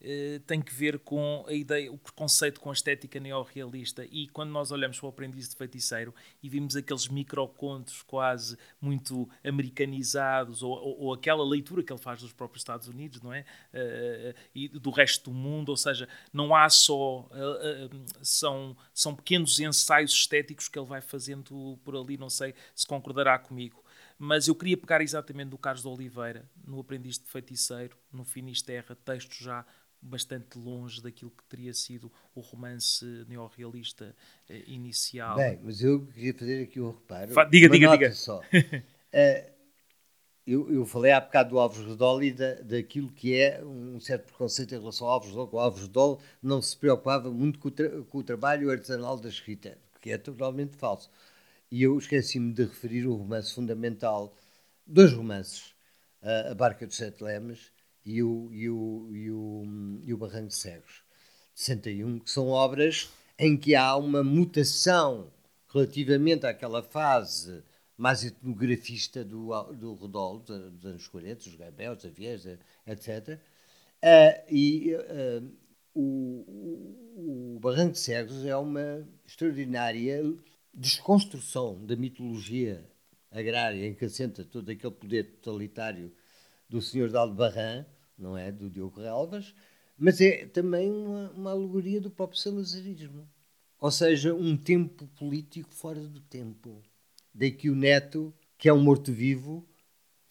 eh, 0.00 0.40
tem 0.46 0.62
que 0.62 0.72
ver 0.72 1.00
com 1.00 1.44
a 1.48 1.52
ideia, 1.52 1.90
o 1.90 1.98
preconceito 1.98 2.60
com 2.60 2.70
a 2.70 2.72
estética 2.72 3.18
neorrealista. 3.18 4.06
E 4.10 4.28
quando 4.28 4.50
nós 4.50 4.70
olhamos 4.70 4.98
para 4.98 5.06
o 5.06 5.08
Aprendiz 5.08 5.48
de 5.48 5.56
Feiticeiro 5.56 6.14
e 6.40 6.48
vimos 6.48 6.76
aqueles 6.76 7.08
microcontos 7.08 8.02
quase 8.02 8.56
muito 8.80 9.28
americanizados, 9.42 10.62
ou, 10.62 10.70
ou, 10.70 11.00
ou, 11.00 11.14
aquela 11.14 11.44
leitura 11.44 11.82
que 11.82 11.92
ele 11.92 12.00
faz 12.00 12.20
dos 12.20 12.32
próprios 12.32 12.60
Estados 12.60 12.86
Unidos, 12.86 13.20
não 13.20 13.32
é? 13.32 13.44
Uh, 13.74 14.38
e 14.54 14.68
do 14.68 14.90
resto 14.90 15.30
do 15.30 15.36
mundo, 15.36 15.70
ou 15.70 15.76
seja, 15.76 16.08
não 16.32 16.54
há 16.54 16.68
só. 16.68 17.28
Uh, 17.32 18.04
são, 18.22 18.76
são 18.94 19.14
pequenos 19.14 19.58
ensaios 19.58 20.12
estéticos 20.12 20.68
que 20.68 20.78
ele 20.78 20.86
vai 20.86 21.00
fazendo 21.00 21.78
por 21.84 21.96
ali, 21.96 22.16
não 22.16 22.30
sei 22.30 22.54
se 22.74 22.86
concordará 22.86 23.38
comigo 23.38 23.82
mas 24.18 24.48
eu 24.48 24.54
queria 24.54 24.76
pegar 24.76 25.00
exatamente 25.00 25.50
do 25.50 25.58
Carlos 25.58 25.82
de 25.82 25.88
Oliveira, 25.88 26.44
no 26.66 26.80
Aprendiz 26.80 27.20
de 27.20 27.26
Feiticeiro, 27.26 27.96
no 28.12 28.24
Finisterra, 28.24 28.96
textos 29.04 29.38
já 29.38 29.64
bastante 30.00 30.58
longe 30.58 31.02
daquilo 31.02 31.30
que 31.30 31.44
teria 31.44 31.74
sido 31.74 32.10
o 32.34 32.40
romance 32.40 33.04
neorrealista 33.28 34.14
eh, 34.48 34.62
inicial. 34.66 35.36
Bem, 35.36 35.58
mas 35.62 35.82
eu 35.82 36.06
queria 36.06 36.34
fazer 36.34 36.62
aqui 36.62 36.80
um 36.80 36.90
reparo. 36.90 37.32
Fa 37.32 37.44
diga, 37.44 37.68
diga, 37.68 37.90
diga. 37.90 38.12
Só. 38.12 38.40
uh, 38.40 39.58
eu, 40.46 40.72
eu, 40.72 40.86
falei 40.86 41.12
há 41.12 41.20
bocado 41.20 41.50
do 41.50 41.58
Alves 41.58 41.84
Redol 41.84 42.22
e 42.22 42.32
da, 42.32 42.54
daquilo 42.54 43.10
que 43.12 43.34
é 43.34 43.62
um 43.62 44.00
certo 44.00 44.26
preconceito 44.26 44.74
em 44.74 44.78
relação 44.78 45.06
ao 45.06 45.14
Alves 45.14 45.30
Redol, 45.30 45.48
que 45.48 45.56
o 45.56 45.58
Alves 45.58 45.82
Redol 45.82 46.20
não 46.42 46.62
se 46.62 46.76
preocupava 46.76 47.30
muito 47.30 47.58
com 47.58 47.68
o, 47.68 48.04
com 48.04 48.18
o 48.18 48.22
trabalho 48.22 48.70
artesanal 48.70 49.18
da 49.18 49.28
escrita, 49.28 49.76
que 50.00 50.10
é 50.10 50.16
totalmente 50.16 50.76
falso. 50.76 51.10
E 51.70 51.82
eu 51.82 51.98
esqueci-me 51.98 52.52
de 52.52 52.62
referir 52.62 53.06
o 53.06 53.14
romance 53.14 53.52
fundamental, 53.52 54.34
dois 54.86 55.12
romances, 55.12 55.74
uh, 56.22 56.52
A 56.52 56.54
Barca 56.54 56.86
dos 56.86 56.96
Sete 56.96 57.22
Lemes 57.22 57.70
e 58.04 58.22
o, 58.22 58.48
e 58.52 58.68
o, 58.68 59.10
e 59.12 59.30
o, 59.30 59.64
e 60.04 60.14
o 60.14 60.18
Barranco 60.18 60.48
de 60.48 60.56
Cegos, 60.56 61.02
de 61.54 61.60
61, 61.60 62.18
que 62.20 62.30
são 62.30 62.48
obras 62.48 63.10
em 63.38 63.56
que 63.56 63.74
há 63.74 63.96
uma 63.96 64.22
mutação 64.22 65.30
relativamente 65.72 66.46
àquela 66.46 66.82
fase 66.82 67.62
mais 67.96 68.24
etnografista 68.24 69.24
do, 69.24 69.50
do 69.72 69.94
Rodolfo, 69.94 70.52
dos 70.52 70.86
anos 70.86 71.08
40, 71.08 71.48
os 71.48 71.54
Gaibel, 71.56 71.92
os 71.94 72.04
Aviers, 72.04 72.46
etc. 72.86 73.38
Uh, 73.98 74.44
e 74.48 74.94
uh, 74.94 75.50
o, 75.94 77.56
o 77.56 77.58
Barranco 77.60 77.92
de 77.92 77.98
Cegos 77.98 78.44
é 78.44 78.56
uma 78.56 79.06
extraordinária 79.26 80.22
desconstrução 80.72 81.84
da 81.84 81.96
mitologia 81.96 82.84
agrária 83.30 83.84
em 83.84 83.94
que 83.94 84.04
assenta 84.04 84.44
todo 84.44 84.70
aquele 84.70 84.94
poder 84.94 85.24
totalitário 85.24 86.12
do 86.68 86.82
senhor 86.82 87.08
de 87.08 87.16
Aldebarran, 87.16 87.84
não 88.18 88.36
é? 88.36 88.52
Do 88.52 88.68
Diogo 88.68 89.00
Relvas, 89.00 89.54
mas 89.96 90.20
é 90.20 90.46
também 90.46 90.90
uma, 90.90 91.30
uma 91.30 91.50
alegoria 91.50 92.00
do 92.00 92.10
próprio 92.10 92.38
salazarismo. 92.38 93.28
Ou 93.80 93.90
seja, 93.90 94.34
um 94.34 94.56
tempo 94.56 95.06
político 95.18 95.72
fora 95.72 96.00
do 96.00 96.20
tempo. 96.20 96.82
Daí 97.32 97.52
que 97.52 97.70
o 97.70 97.76
neto, 97.76 98.34
que 98.56 98.68
é 98.68 98.72
um 98.72 98.82
morto-vivo, 98.82 99.66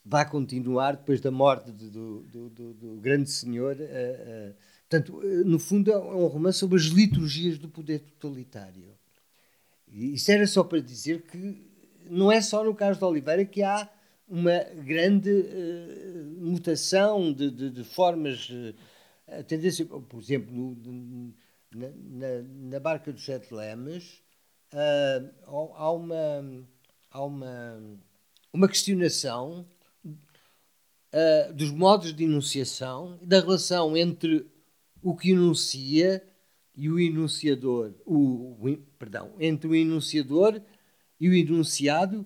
vai 0.06 0.30
continuar 0.30 0.98
depois 0.98 1.22
da 1.22 1.32
morte 1.32 1.72
do, 1.72 2.22
do, 2.24 2.50
do, 2.50 2.74
do 2.74 2.96
grande 2.98 3.30
senhor. 3.30 3.76
Uh, 3.76 4.52
uh, 4.52 4.56
portanto, 4.88 5.22
no 5.46 5.60
fundo, 5.60 5.92
é 5.92 5.98
um 5.98 6.28
romance 6.28 6.60
sobre 6.60 6.78
as 6.78 6.86
liturgias 6.86 7.58
do 7.58 7.70
poder 7.70 8.00
totalitário. 8.00 8.94
E 9.88 10.14
isso 10.16 10.32
era 10.32 10.46
só 10.46 10.64
para 10.64 10.82
dizer 10.82 11.24
que 11.24 11.66
não 12.10 12.32
é 12.32 12.42
só 12.42 12.64
no 12.64 12.76
caso 12.76 13.00
de 13.00 13.06
Oliveira 13.06 13.46
que 13.46 13.64
há 13.64 13.90
uma 14.28 14.60
grande 14.84 15.32
uh, 15.32 16.42
mutação 16.42 17.32
de, 17.32 17.50
de, 17.50 17.70
de 17.70 17.84
formas. 17.84 18.50
Uh, 18.50 19.44
tendência, 19.48 19.86
por 19.86 20.20
exemplo, 20.20 20.54
no, 20.54 21.34
na, 21.74 21.90
na, 21.90 22.42
na, 22.44 22.80
Barca 22.80 23.12
dos 23.12 23.24
Sete 23.24 23.54
Lemes, 23.54 24.22
uh, 24.74 25.74
há, 25.76 25.92
uma, 25.92 26.66
há 27.10 27.24
uma, 27.24 28.00
uma 28.54 28.68
questionação 28.68 29.66
dos 31.56 31.72
modos 31.72 32.14
de 32.14 32.26
enunciação, 32.26 33.18
da 33.24 33.40
relação 33.40 33.98
entre 33.98 34.46
o 35.02 35.16
que 35.16 35.32
enuncia 35.32 36.22
e 36.76 36.90
o 36.90 37.00
enunciador, 37.00 37.96
o, 38.06 38.70
o, 38.70 38.78
perdão, 39.00 39.34
entre 39.40 39.68
o 39.68 39.74
enunciador 39.74 40.62
e 41.20 41.28
o 41.28 41.34
enunciado 41.34 42.24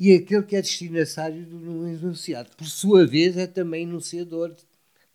e 0.00 0.14
aquele 0.14 0.42
que 0.44 0.56
é 0.56 0.62
destinatário 0.62 1.44
do 1.44 1.86
enunciado. 1.86 2.48
Por 2.56 2.66
sua 2.66 3.06
vez, 3.06 3.36
é 3.36 3.46
também 3.46 3.82
enunciador. 3.82 4.56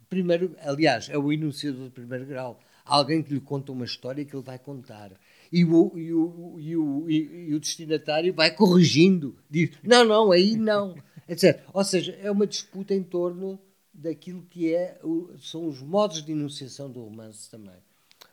Primeiro, 0.08 0.56
aliás, 0.62 1.10
é 1.10 1.18
o 1.18 1.34
enunciador 1.34 1.86
de 1.86 1.90
primeiro 1.90 2.24
grau. 2.28 2.60
Alguém 2.86 3.24
que 3.24 3.34
lhe 3.34 3.40
conta 3.40 3.72
uma 3.72 3.84
história 3.84 4.24
que 4.24 4.36
ele 4.36 4.44
vai 4.44 4.60
contar. 4.60 5.12
E 5.52 5.66
o, 5.66 5.92
e 5.98 6.14
o, 6.14 6.56
e 6.60 6.78
o, 6.78 7.10
e, 7.10 7.54
o 7.56 7.60
destinatário 7.60 8.32
vai 8.32 8.52
corrigindo. 8.52 9.36
Diz, 9.50 9.72
não, 9.84 10.06
não, 10.06 10.32
aí 10.32 10.56
não. 10.56 10.96
Etc. 11.28 11.64
Ou 11.74 11.84
seja, 11.84 12.12
é 12.22 12.30
uma 12.30 12.46
disputa 12.46 12.94
em 12.94 13.02
torno 13.02 13.60
daquilo 13.92 14.44
que 14.44 14.72
é 14.72 15.00
são 15.40 15.68
os 15.68 15.82
modos 15.82 16.24
de 16.24 16.32
enunciação 16.32 16.92
do 16.92 17.02
romance 17.02 17.50
também. 17.50 17.82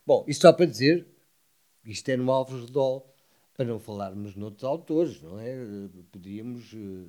Bom, 0.06 0.22
isto 0.28 0.42
só 0.42 0.52
para 0.52 0.66
dizer, 0.66 1.06
isto 1.82 2.06
é 2.10 2.16
no 2.18 2.30
Alves 2.30 2.68
Dol, 2.68 3.11
para 3.54 3.64
não 3.64 3.78
falarmos 3.78 4.34
noutros 4.34 4.64
autores, 4.64 5.20
não 5.22 5.38
é? 5.38 5.54
Podíamos. 6.10 6.72
Uh... 6.72 7.08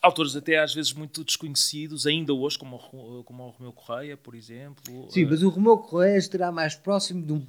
Autores 0.00 0.36
até 0.36 0.58
às 0.58 0.72
vezes 0.72 0.92
muito 0.92 1.24
desconhecidos, 1.24 2.06
ainda 2.06 2.32
hoje, 2.32 2.58
como 2.58 2.76
o, 2.76 3.24
como 3.24 3.42
o 3.42 3.50
Romeu 3.50 3.72
Correia, 3.72 4.16
por 4.16 4.34
exemplo. 4.34 5.10
Sim, 5.10 5.24
uh... 5.24 5.30
mas 5.30 5.42
o 5.42 5.48
Romeu 5.48 5.78
Correia 5.78 6.18
estará 6.18 6.52
mais 6.52 6.74
próximo, 6.74 7.22
do, 7.22 7.46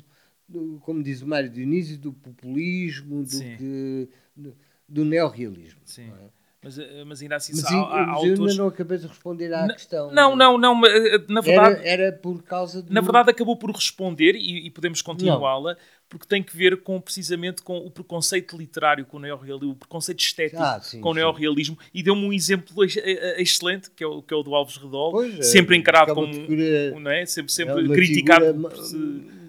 do, 0.48 0.80
como 0.82 1.04
diz 1.04 1.22
o 1.22 1.28
Mário 1.28 1.50
Dionísio, 1.50 1.98
do 1.98 2.14
populismo, 2.14 3.24
do, 3.24 3.40
que, 3.40 4.10
do, 4.36 4.56
do 4.88 5.06
neorrealismo. 5.06 5.82
Sim. 5.86 6.10
É? 6.10 6.39
Mas, 6.62 6.78
eh, 6.78 7.04
mas 7.06 7.22
ainda 7.22 7.38
assim 7.38 7.54
mas, 7.56 7.66
há, 7.66 7.74
há, 7.74 8.04
há 8.04 8.10
autores... 8.12 8.40
ainda 8.40 8.54
não 8.56 8.68
acabei 8.68 8.98
de 8.98 9.08
responder 9.08 9.54
à 9.54 9.66
na, 9.66 9.74
questão. 9.74 10.12
Não, 10.12 10.36
não, 10.36 10.58
não, 10.58 10.86
eh, 10.86 11.24
na 11.30 11.40
verdade... 11.40 11.80
Era, 11.88 12.04
era 12.04 12.12
por 12.12 12.44
causa 12.44 12.82
do... 12.82 12.94
Na 12.94 13.00
verdade 13.00 13.30
acabou 13.32 13.56
por 13.56 13.72
responder 13.72 14.36
e, 14.36 14.68
e 14.68 14.70
podemos 14.70 15.02
continuá-la, 15.02 15.78
porque 16.10 16.28
tem 16.28 16.44
que 16.44 16.56
ver 16.56 16.82
com, 16.84 17.00
precisamente 17.00 17.62
com 17.62 17.78
o 17.78 17.90
preconceito 17.90 18.58
literário 18.58 19.06
com 19.06 19.16
o 19.16 19.20
neorrealismo, 19.22 19.72
o 19.72 19.76
preconceito 19.76 20.20
estético 20.20 20.62
ah, 20.62 20.82
sim, 20.82 21.00
com 21.00 21.12
o 21.12 21.14
neorrealismo, 21.14 21.78
e 21.94 22.04
deu-me 22.04 22.26
um 22.26 22.34
exemplo 22.34 22.84
eh, 22.84 23.42
excelente, 23.42 23.90
que 23.92 24.04
é 24.04 24.08
o, 24.08 24.22
que 24.22 24.34
é 24.34 24.38
o 24.38 24.44
do 24.44 24.54
Alves 24.54 24.76
Redol, 24.76 25.12
pois, 25.12 25.48
sempre 25.48 25.78
encarado 25.78 26.14
como... 26.14 26.34
Figura, 26.34 27.00
não 27.00 27.10
é? 27.10 27.26
Sempre, 27.26 27.54
sempre 27.54 27.86
é 27.86 27.88
criticado... 27.88 28.84
Se... 28.84 29.40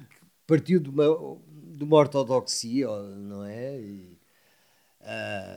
Partiu 0.46 0.78
de 0.80 0.88
uma, 0.88 1.04
de 1.76 1.84
uma 1.84 1.96
ortodoxia, 1.96 2.88
não 2.88 3.44
é? 3.44 3.80
E 3.80 4.09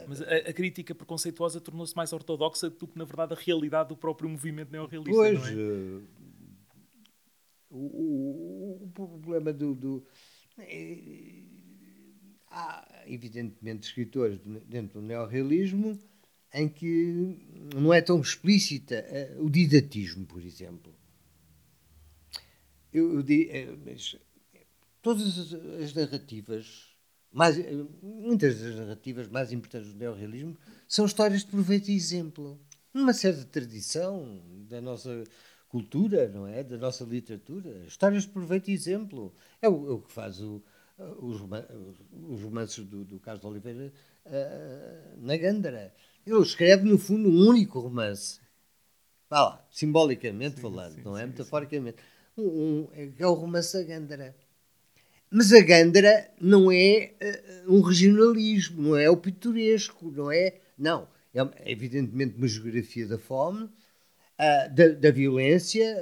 Mas 0.08 0.22
a, 0.22 0.36
a, 0.50 0.54
crítica 0.54 0.96
preconceituosa 0.96 1.60
tornou-se 1.60 1.96
mais 1.96 2.14
ortodoxa 2.14 2.70
do 2.70 2.88
que, 2.88 2.98
na 2.98 3.04
verdade, 3.04 3.34
a 3.34 3.38
realidade 3.38 3.90
do 3.90 3.98
próprio 3.98 4.30
movimento 4.30 4.72
neorrealista. 4.72 5.14
Pois, 5.14 5.40
não 5.40 5.48
é? 5.48 5.54
uh, 5.54 6.08
o, 7.70 7.78
o, 7.78 8.84
o, 8.84 8.92
problema 8.94 9.52
do. 9.52 9.76
do 9.76 10.08
é, 10.58 10.98
há, 12.50 13.04
evidentemente, 13.06 13.88
escritores 13.88 14.40
dentro 14.66 15.02
do 15.02 15.06
neorrealismo 15.06 16.00
em 16.54 16.70
que 16.70 17.38
não 17.76 17.94
é 17.94 18.02
tão 18.02 18.22
explícita 18.22 19.06
uh, 19.38 19.46
o 19.46 19.50
didatismo, 19.50 20.26
por 20.26 20.42
exemplo. 20.42 20.94
Eu, 22.94 23.20
eu 23.20 23.80
mas 23.84 24.16
todas 25.02 25.38
as, 25.38 25.54
as 25.54 25.94
narrativas 25.94 26.93
mais, 27.34 27.58
muitas 28.02 28.60
das 28.62 28.76
narrativas 28.76 29.28
mais 29.28 29.52
importantes 29.52 29.92
do 29.92 29.98
neorrealismo 29.98 30.56
são 30.88 31.06
histórias 31.06 31.42
de 31.42 31.48
proveito 31.48 31.90
e 31.90 31.96
exemplo. 31.96 32.60
Numa 32.94 33.12
certa 33.12 33.44
tradição 33.44 34.40
da 34.70 34.80
nossa 34.80 35.24
cultura, 35.68 36.30
não 36.30 36.46
é? 36.46 36.64
Da 36.64 36.78
nossa 36.78 37.04
literatura. 37.04 37.86
Histórias 37.88 38.24
de 38.24 38.30
proveito 38.30 38.70
e 38.70 38.74
exemplo. 38.74 39.34
É 39.60 39.68
o, 39.68 39.90
é 39.90 39.92
o 39.94 40.00
que 40.00 40.14
faz 40.14 40.40
o, 40.40 40.62
os, 41.20 41.42
os, 41.42 42.42
romances 42.44 42.86
do, 42.86 43.04
do 43.04 43.20
Carlos 43.20 43.42
de 43.42 43.48
Oliveira 43.48 43.92
uh, 44.28 45.26
na 45.26 45.36
Gândara. 45.36 45.92
Ele 46.26 46.40
escreve, 46.40 46.88
no 46.88 47.00
fundo, 47.00 47.28
um 47.28 47.50
único 47.50 47.80
romance. 47.80 48.40
Vá 49.28 49.42
lá, 49.42 49.68
simbolicamente 49.72 50.58
sim, 50.58 50.62
falando, 50.62 50.94
sim, 50.94 51.02
não 51.02 51.18
é? 51.18 51.22
Sim, 51.22 51.30
Metaforicamente. 51.30 51.98
Um, 52.38 52.44
um, 52.44 52.90
é 52.94 53.26
o 53.26 53.34
romance 53.34 53.74
da 53.76 53.84
Gândara. 53.84 54.36
Mas 55.36 55.52
a 55.52 55.62
Gândara 55.62 56.30
não 56.40 56.72
é 56.72 57.12
uh, 57.66 57.76
um 57.76 57.82
regionalismo, 57.82 58.84
não 58.84 58.96
é 58.96 59.10
o 59.10 59.18
pitoresco, 59.18 60.12
não 60.12 60.32
é. 60.32 60.60
Não. 60.78 61.08
É 61.34 61.72
evidentemente 61.72 62.38
uma 62.38 62.48
geografia 62.48 63.08
da 63.08 63.18
fome, 63.18 63.64
uh, 63.64 64.76
da, 64.76 64.90
da, 64.90 65.10
violência 65.10 65.98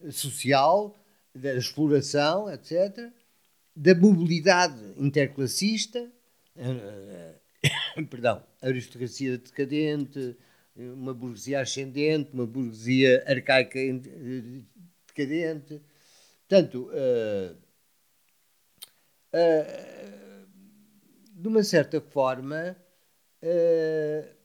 uh, 0.00 0.10
social, 0.10 0.96
da 1.32 1.54
exploração, 1.54 2.52
etc., 2.52 3.12
da 3.76 3.94
mobilidade 3.94 4.80
interclassista, 4.96 6.10
perdão, 8.10 8.42
aristocracia 8.60 9.38
decadente, 9.38 10.36
uma 10.74 11.14
burguesia 11.14 11.60
ascendente, 11.60 12.30
uma 12.32 12.46
burguesia 12.46 13.22
arcaica 13.24 13.78
decadente. 15.06 15.80
Portanto, 16.48 16.90
uh, 16.92 17.56
uh, 19.34 20.46
de 21.32 21.48
uma 21.48 21.64
certa 21.64 22.00
forma, 22.00 22.76
uh, 23.42 24.36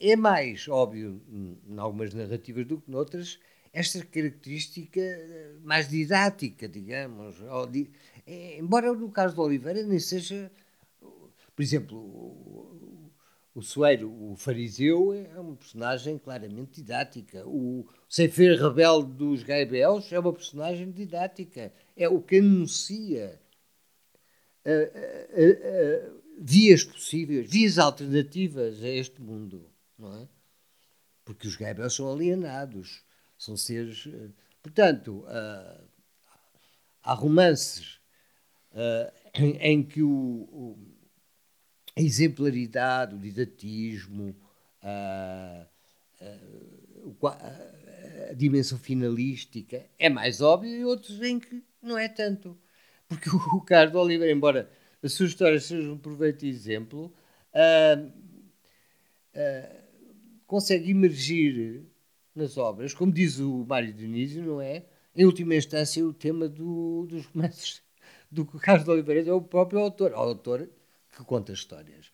é 0.00 0.16
mais 0.16 0.66
óbvio, 0.68 1.22
em 1.28 1.78
algumas 1.78 2.12
narrativas 2.12 2.66
do 2.66 2.80
que 2.80 2.90
noutras, 2.90 3.38
esta 3.72 4.04
característica 4.04 5.00
mais 5.62 5.88
didática, 5.88 6.68
digamos. 6.68 7.36
É, 8.26 8.58
embora 8.58 8.92
no 8.92 9.10
caso 9.10 9.34
de 9.34 9.40
Oliveira 9.40 9.82
nem 9.84 9.98
seja. 10.00 10.50
Por 11.54 11.62
exemplo, 11.62 12.97
o, 13.54 13.62
Soeiro, 13.62 14.10
o 14.10 14.36
fariseu, 14.36 15.12
é 15.12 15.40
uma 15.40 15.56
personagem 15.56 16.18
claramente 16.18 16.80
didática. 16.80 17.46
O 17.46 17.88
ceifeiro 18.08 18.62
rebelde 18.62 19.12
dos 19.12 19.42
Gaibels 19.42 20.12
é 20.12 20.18
uma 20.18 20.32
personagem 20.32 20.90
didática. 20.90 21.72
É 21.96 22.08
o 22.08 22.20
que 22.20 22.38
anuncia 22.38 23.40
vias 26.38 26.84
possíveis, 26.84 27.50
vias 27.50 27.78
alternativas 27.78 28.82
a 28.82 28.88
este 28.88 29.20
mundo 29.20 29.68
não 29.98 30.14
é? 30.16 30.28
Porque 31.24 31.48
os 31.48 31.56
Gabriels 31.56 31.94
são 31.94 32.10
alienados, 32.10 33.02
são 33.36 33.56
seres. 33.56 34.06
Eh, 34.06 34.30
portanto, 34.62 35.26
uh, 35.26 35.84
há 37.02 37.12
romances 37.12 38.00
uh, 38.72 39.12
em, 39.34 39.56
em, 39.56 39.82
que 39.82 40.02
o, 40.02 40.08
o, 40.08 40.87
a 41.98 42.00
exemplaridade, 42.00 43.16
o 43.16 43.18
didatismo, 43.18 44.36
uh, 44.84 45.66
a 48.30 48.32
dimensão 48.34 48.78
finalística 48.78 49.84
é 49.98 50.08
mais 50.08 50.40
óbvia 50.40 50.76
e 50.76 50.84
outros 50.84 51.20
em 51.20 51.40
que 51.40 51.60
não 51.82 51.98
é 51.98 52.08
tanto. 52.08 52.56
Porque 53.08 53.28
o 53.52 53.60
Carlos 53.62 53.96
Oliveira, 53.96 54.32
embora 54.32 54.70
a 55.02 55.08
sua 55.08 55.26
história 55.26 55.58
seja 55.58 55.90
um 55.90 55.98
proveito 55.98 56.46
e 56.46 56.48
exemplo, 56.48 57.12
uh, 57.52 58.06
uh, 59.34 59.78
consegue 60.46 60.92
emergir 60.92 61.82
nas 62.32 62.56
obras, 62.56 62.94
como 62.94 63.10
diz 63.10 63.40
o 63.40 63.66
Mário 63.66 63.92
Dionísio, 63.92 64.44
não 64.44 64.60
é? 64.60 64.84
Em 65.16 65.24
última 65.24 65.56
instância, 65.56 66.06
o 66.06 66.14
tema 66.14 66.48
do, 66.48 67.06
dos 67.06 67.26
romances 67.34 67.82
do 68.30 68.44
Carlos 68.44 68.86
Oliveira 68.86 69.28
é 69.28 69.32
o 69.32 69.42
próprio 69.42 69.80
autor, 69.80 70.12
o 70.12 70.16
autor 70.16 70.70
que 71.18 71.24
conta 71.24 71.52
histórias. 71.52 72.12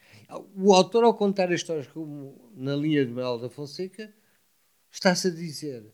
O 0.56 0.72
autor, 0.72 1.04
ao 1.04 1.14
contar 1.14 1.48
as 1.48 1.56
histórias 1.56 1.86
como 1.86 2.50
na 2.56 2.74
linha 2.74 3.04
de 3.04 3.12
Manuel 3.12 3.38
da 3.38 3.50
Fonseca, 3.50 4.10
está-se 4.90 5.28
a 5.28 5.30
dizer, 5.30 5.92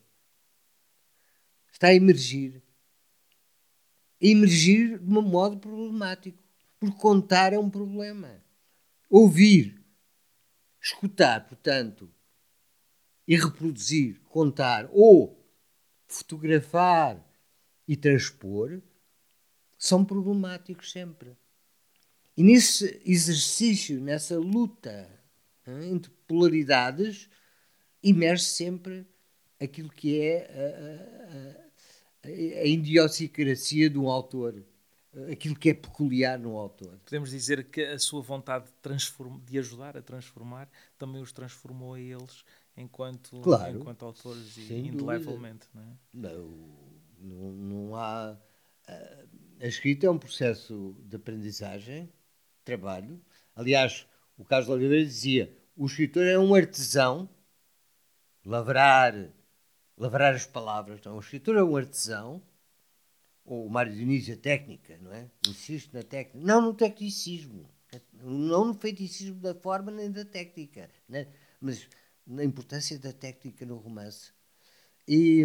está 1.73 1.89
a 1.89 1.95
emergir. 1.95 2.63
A 4.23 4.27
emergir 4.27 4.99
de 5.01 5.19
um 5.19 5.23
modo 5.23 5.59
problemático. 5.59 6.39
Porque 6.79 6.97
contar 6.99 7.53
é 7.53 7.59
um 7.59 7.69
problema. 7.69 8.43
Ouvir, 9.09 9.85
escutar, 10.81 11.49
portanto, 11.49 12.09
e 13.27 13.35
reproduzir, 13.37 14.21
contar 14.29 14.89
ou 14.93 15.45
fotografar 16.07 17.21
e 17.89 17.97
transpor 17.97 18.81
são 19.77 20.05
problemáticos 20.05 20.93
sempre. 20.93 21.37
E 22.41 22.43
nesse 22.43 22.99
exercício, 23.05 24.01
nessa 24.01 24.39
luta 24.39 25.07
hein, 25.67 25.91
entre 25.91 26.11
polaridades, 26.27 27.29
emerge 28.03 28.45
sempre 28.45 29.07
aquilo 29.61 29.91
que 29.91 30.19
é 30.19 30.49
a, 32.25 32.29
a, 32.29 32.31
a, 32.31 32.63
a 32.63 32.65
idiosincrasia 32.65 33.91
de 33.91 33.99
um 33.99 34.09
autor, 34.09 34.65
aquilo 35.31 35.55
que 35.55 35.69
é 35.69 35.75
peculiar 35.75 36.39
no 36.39 36.57
autor. 36.57 36.99
Podemos 37.05 37.29
dizer 37.29 37.65
que 37.65 37.83
a 37.83 37.99
sua 37.99 38.23
vontade 38.23 38.65
de, 38.65 39.41
de 39.45 39.59
ajudar 39.59 39.99
a 39.99 40.01
transformar 40.01 40.67
também 40.97 41.21
os 41.21 41.33
transformou 41.33 41.93
a 41.93 42.01
eles 42.01 42.43
enquanto, 42.75 43.39
claro, 43.43 43.81
enquanto 43.81 44.03
autores 44.03 44.57
e 44.57 44.73
indelevelmente. 44.79 45.67
Não, 45.75 45.83
é? 45.83 45.95
não, 46.15 46.49
não, 47.21 47.53
não 47.53 47.97
há. 47.97 48.35
A 49.61 49.67
escrita 49.67 50.07
é 50.07 50.11
um 50.11 50.17
processo 50.19 50.97
de 51.05 51.17
aprendizagem, 51.17 52.11
trabalho. 52.65 53.21
Aliás, 53.55 54.07
o 54.37 54.45
Carlos 54.45 54.69
Oliveira 54.69 55.05
dizia: 55.05 55.55
o 55.77 55.87
escritor 55.87 56.25
é 56.25 56.39
um 56.39 56.55
artesão, 56.55 57.29
lavrar, 58.45 59.15
lavrar 59.97 60.35
as 60.35 60.47
palavras. 60.47 61.01
Não, 61.03 61.17
o 61.17 61.21
escritor 61.21 61.57
é 61.57 61.63
um 61.63 61.77
artesão, 61.77 62.43
ou 63.45 63.67
o 63.67 63.71
Mário 63.71 63.93
Dionísio, 63.93 64.35
a 64.35 64.37
técnica, 64.37 64.99
não 65.01 65.13
é? 65.13 65.31
Insisto 65.49 65.95
na 65.95 66.03
técnica. 66.03 66.47
Não 66.47 66.61
no 66.61 66.75
tecnicismo, 66.75 67.69
não 68.23 68.67
no 68.67 68.75
feiticismo 68.75 69.41
da 69.41 69.55
forma 69.55 69.91
nem 69.91 70.11
da 70.11 70.25
técnica, 70.25 70.89
né? 71.09 71.27
mas 71.61 71.89
na 72.27 72.45
importância 72.45 72.99
da 72.99 73.13
técnica 73.13 73.67
no 73.67 73.77
romance. 73.77 74.33
E, 75.09 75.45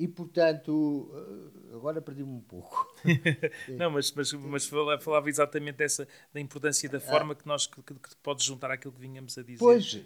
e 0.00 0.08
portanto, 0.08 1.10
eh, 1.12 1.74
agora 1.74 2.00
perdi-me 2.00 2.30
um 2.30 2.40
pouco. 2.40 2.94
Não, 3.76 3.90
mas, 3.90 4.10
mas, 4.12 4.32
mas 4.32 4.66
falava 4.66 5.28
exatamente 5.28 5.76
dessa, 5.76 6.08
da 6.32 6.40
importância 6.40 6.88
da 6.88 6.98
forma 6.98 7.34
que 7.34 7.46
nós 7.46 7.66
que, 7.66 7.82
que, 7.82 7.94
que 7.94 8.16
pode 8.22 8.42
juntar 8.42 8.70
àquilo 8.70 8.94
que 8.94 9.00
vinhamos 9.00 9.36
a 9.36 9.42
dizer. 9.42 9.58
Pois, 9.58 10.02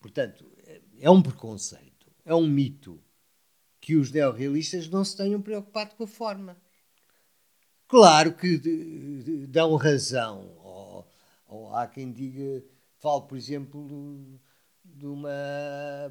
portanto, 0.00 0.44
é 0.98 1.10
um 1.10 1.22
preconceito, 1.22 2.10
é 2.24 2.34
um 2.34 2.46
mito 2.46 3.02
que 3.80 3.96
os 3.96 4.10
neorrealistas 4.10 4.88
não 4.88 5.04
se 5.04 5.16
tenham 5.16 5.42
preocupado 5.42 5.94
com 5.94 6.04
a 6.04 6.08
forma. 6.08 6.56
Claro 7.86 8.32
que 8.32 8.56
dão 9.46 9.76
razão, 9.76 10.56
ou, 10.64 11.06
ou 11.46 11.76
há 11.76 11.86
quem 11.86 12.10
diga 12.10 12.64
Falo, 13.02 13.22
por 13.22 13.36
exemplo, 13.36 14.40
de 14.94 15.06
uma 15.06 15.30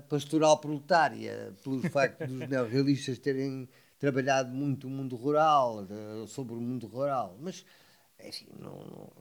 pastoral 0.10 0.58
proletária, 0.60 1.54
pelo 1.64 1.82
facto 1.90 2.26
dos 2.26 2.48
neorrealistas 2.50 3.20
terem 3.20 3.68
trabalhado 4.00 4.54
muito 4.54 4.88
o 4.88 4.90
mundo 4.90 5.16
rural, 5.16 5.88
sobre 6.28 6.56
o 6.56 6.62
mundo 6.62 6.88
rural. 6.88 7.38
Mas, 7.40 7.66
enfim, 8.24 8.48
não, 8.60 9.12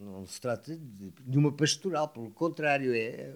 não, 0.00 0.20
não 0.20 0.26
se 0.26 0.40
trata 0.40 0.76
de, 0.76 1.10
de, 1.10 1.38
uma 1.38 1.52
pastoral, 1.52 2.08
pelo 2.08 2.30
contrário, 2.30 2.94
é, 2.94 3.34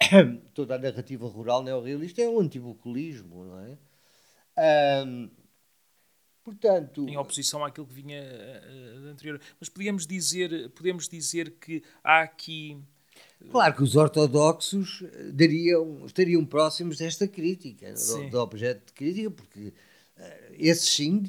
toda 0.54 0.74
a 0.74 0.78
narrativa 0.78 1.26
rural 1.28 1.62
neorrealista 1.62 2.22
é 2.22 2.28
um 2.28 2.40
antibucolismo, 2.40 3.44
não 3.44 3.60
é? 3.60 3.78
Um, 5.06 5.30
portanto... 6.42 7.08
Em 7.08 7.16
oposição 7.16 7.64
àquilo 7.64 7.86
que 7.86 7.94
vinha 7.94 8.20
uh, 8.20 9.08
anterior. 9.10 9.40
Mas 9.60 9.68
podíamos 9.68 10.06
dizer, 10.06 10.70
podemos 10.70 11.08
dizer 11.08 11.52
que 11.60 11.82
há 12.02 12.22
aqui 12.22 12.82
Claro 13.50 13.74
que 13.74 13.82
os 13.82 13.96
ortodoxos 13.96 15.02
eh, 15.02 15.30
dariam, 15.32 16.04
estariam 16.04 16.44
próximos 16.44 16.98
desta 16.98 17.26
crítica, 17.26 17.94
do, 17.94 18.30
do, 18.30 18.38
objeto 18.40 18.86
de 18.86 18.92
crítica, 18.92 19.30
porque 19.30 19.68
uh, 19.68 20.54
esses 20.58 20.88
sim 20.88 21.24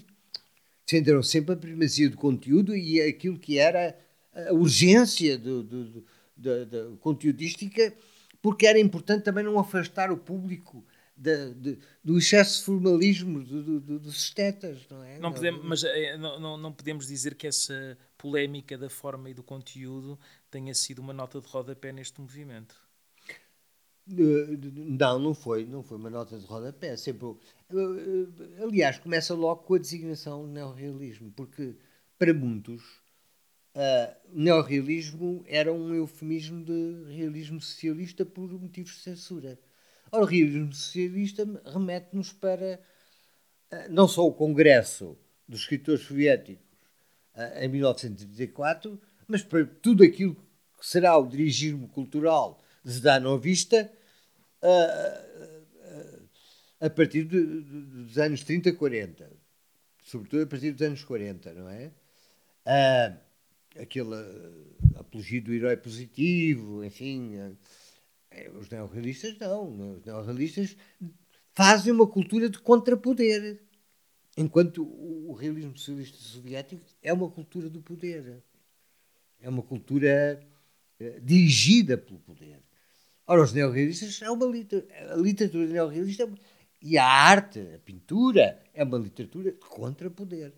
defenderam 0.85 1.23
sempre 1.23 1.53
a 1.53 1.57
primazia 1.57 2.09
do 2.09 2.17
conteúdo 2.17 2.75
e 2.75 2.99
aquilo 3.01 3.37
que 3.37 3.57
era 3.57 3.97
a 4.33 4.53
urgência 4.53 5.37
do, 5.37 6.03
conteudística, 6.99 7.93
porque 8.41 8.65
era 8.65 8.79
importante 8.79 9.23
também 9.23 9.43
não 9.43 9.59
afastar 9.59 10.11
o 10.11 10.17
público 10.17 10.83
de, 11.15 11.53
de, 11.53 11.79
do 12.03 12.17
excesso 12.17 12.59
de 12.59 12.65
formalismo 12.65 13.43
do, 13.43 13.79
do, 13.79 13.99
dos 13.99 14.23
estetas, 14.23 14.87
não 14.89 15.03
é? 15.03 15.19
Não 15.19 15.33
podemos, 15.33 15.61
mas 15.63 15.83
é, 15.83 16.17
não, 16.17 16.39
não, 16.39 16.57
não, 16.57 16.71
podemos 16.71 17.07
dizer 17.07 17.35
que 17.35 17.45
essa 17.45 17.97
polémica 18.19 18.77
da 18.77 18.89
forma 18.89 19.29
e 19.29 19.33
do 19.33 19.41
conteúdo 19.41 20.19
tenha 20.51 20.75
sido 20.75 20.99
uma 20.99 21.13
nota 21.13 21.39
de 21.39 21.47
rodapé 21.47 21.91
neste 21.91 22.19
movimento. 22.19 22.75
Não, 24.05 25.19
não 25.19 25.33
foi, 25.33 25.65
não 25.65 25.81
foi 25.81 25.97
uma 25.97 26.09
nota 26.09 26.37
de 26.37 26.45
rodapé. 26.45 26.97
Sempre, 26.97 27.37
aliás, 28.61 28.99
começa 28.99 29.33
logo 29.33 29.63
com 29.63 29.75
a 29.75 29.79
designação 29.79 30.45
de 30.45 30.51
neorrealismo, 30.51 31.31
porque 31.31 31.75
para 32.17 32.33
muitos 32.33 32.83
uh, 33.75 34.15
neorrealismo 34.33 35.43
era 35.47 35.71
um 35.71 35.93
eufemismo 35.93 36.63
de 36.65 37.13
realismo 37.13 37.61
socialista 37.61 38.25
por 38.25 38.51
motivos 38.51 38.95
de 38.95 38.99
censura. 38.99 39.59
Ora, 40.11 40.23
o 40.23 40.27
realismo 40.27 40.73
socialista 40.73 41.47
remete-nos 41.65 42.33
para 42.33 42.81
uh, 43.71 43.91
não 43.91 44.07
só 44.07 44.27
o 44.27 44.33
Congresso 44.33 45.17
dos 45.47 45.61
Escritores 45.61 46.01
Soviéticos 46.01 46.68
em 47.61 47.67
1934, 47.67 48.99
mas 49.27 49.41
para 49.43 49.65
tudo 49.65 50.03
aquilo 50.03 50.35
que 50.35 50.87
será 50.87 51.17
o 51.17 51.27
dirigismo 51.27 51.87
cultural 51.89 52.61
de 52.83 52.91
Zdanovista 52.91 53.91
uh, 54.63 55.29
a 56.79 56.89
partir 56.89 57.25
de, 57.25 57.43
de, 57.43 57.81
dos 58.03 58.17
anos 58.17 58.43
30, 58.43 58.73
40. 58.73 59.31
Sobretudo 60.03 60.43
a 60.43 60.47
partir 60.47 60.71
dos 60.71 60.81
anos 60.81 61.03
40, 61.03 61.53
não 61.53 61.69
é? 61.69 61.91
Aquele 63.79 64.15
apologia 64.95 65.41
do 65.41 65.53
herói 65.53 65.77
positivo, 65.77 66.83
enfim. 66.83 67.35
Os 68.59 68.69
neorrealistas 68.69 69.37
não. 69.37 69.93
Os 69.97 70.05
neorrealistas 70.05 70.75
fazem 71.53 71.91
uma 71.91 72.07
cultura 72.07 72.49
de 72.49 72.59
contrapoder. 72.59 73.61
Enquanto 74.39 74.83
o 74.83 75.33
realismo 75.33 75.77
socialista 75.77 76.17
soviético 76.17 76.81
é 77.03 77.11
uma 77.11 77.29
cultura 77.29 77.69
do 77.69 77.81
poder. 77.81 78.41
É 79.41 79.49
uma 79.49 79.61
cultura 79.61 80.39
eh, 80.97 81.19
dirigida 81.21 81.97
pelo 81.97 82.19
poder. 82.19 82.61
Ora, 83.27 83.43
os 83.43 83.51
neorrealistas 83.51 84.21
é 84.21 84.31
uma 84.31 84.45
literatura, 84.45 85.13
a 85.13 85.15
literatura 85.17 85.67
neorrealista 85.67 86.29
e 86.81 86.97
a 86.97 87.05
arte, 87.05 87.59
a 87.75 87.79
pintura, 87.79 88.63
é 88.73 88.81
uma 88.81 88.97
literatura 88.97 89.51
contra 89.51 90.09
poder. 90.09 90.53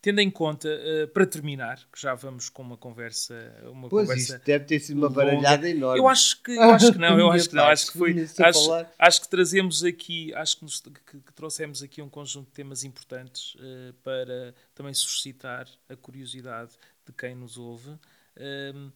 Tendo 0.00 0.20
em 0.20 0.30
conta, 0.30 0.68
uh, 0.68 1.08
para 1.08 1.26
terminar, 1.26 1.78
que 1.92 2.00
já 2.00 2.14
vamos 2.14 2.48
com 2.48 2.62
uma 2.62 2.76
conversa. 2.76 3.34
Uma 3.64 3.88
pois 3.88 4.06
conversa 4.06 4.36
isto 4.36 4.44
deve 4.44 4.64
ter 4.64 4.78
sido 4.78 4.98
uma 4.98 5.10
baralhada 5.10 5.68
enorme. 5.68 5.98
Eu 5.98 6.06
acho 6.06 6.42
que, 6.42 6.52
eu 6.52 6.70
acho 6.70 6.92
que 6.92 6.98
não, 6.98 7.18
eu 7.18 7.30
acho 7.32 7.48
que 7.48 7.54
não. 7.54 7.64
Acho 7.64 7.86
que 7.90 7.98
foi. 7.98 8.26
Acho, 8.38 8.86
acho, 8.98 9.20
que 9.20 9.28
trazemos 9.28 9.82
aqui, 9.82 10.32
acho 10.34 10.58
que, 10.58 10.62
nos, 10.62 10.80
que, 10.80 10.90
que, 11.20 11.32
trouxemos 11.34 11.82
aqui 11.82 12.00
um 12.00 12.08
conjunto 12.08 12.46
de 12.46 12.52
temas 12.52 12.84
importantes 12.84 13.56
uh, 13.56 13.92
para 14.02 14.54
também 14.74 14.94
suscitar 14.94 15.66
a 15.88 15.96
curiosidade 15.96 16.72
de 17.04 17.12
quem 17.12 17.34
nos 17.34 17.58
ouve. 17.58 17.90
Uh, 17.90 18.92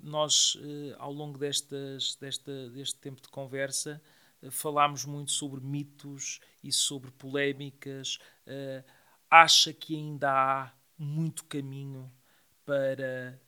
nós, 0.00 0.54
uh, 0.54 0.94
ao 0.98 1.12
longo 1.12 1.36
destas, 1.38 2.14
desta, 2.20 2.68
deste 2.70 2.96
tempo 2.96 3.20
de 3.20 3.28
conversa, 3.28 4.00
falámos 4.50 5.04
muito 5.04 5.32
sobre 5.32 5.60
mitos 5.60 6.38
e 6.62 6.72
sobre 6.72 7.10
polémicas 7.10 8.20
acha 9.30 9.72
que 9.72 9.94
ainda 9.96 10.30
há 10.30 10.72
muito 10.98 11.44
caminho 11.44 12.10
para, 12.68 13.40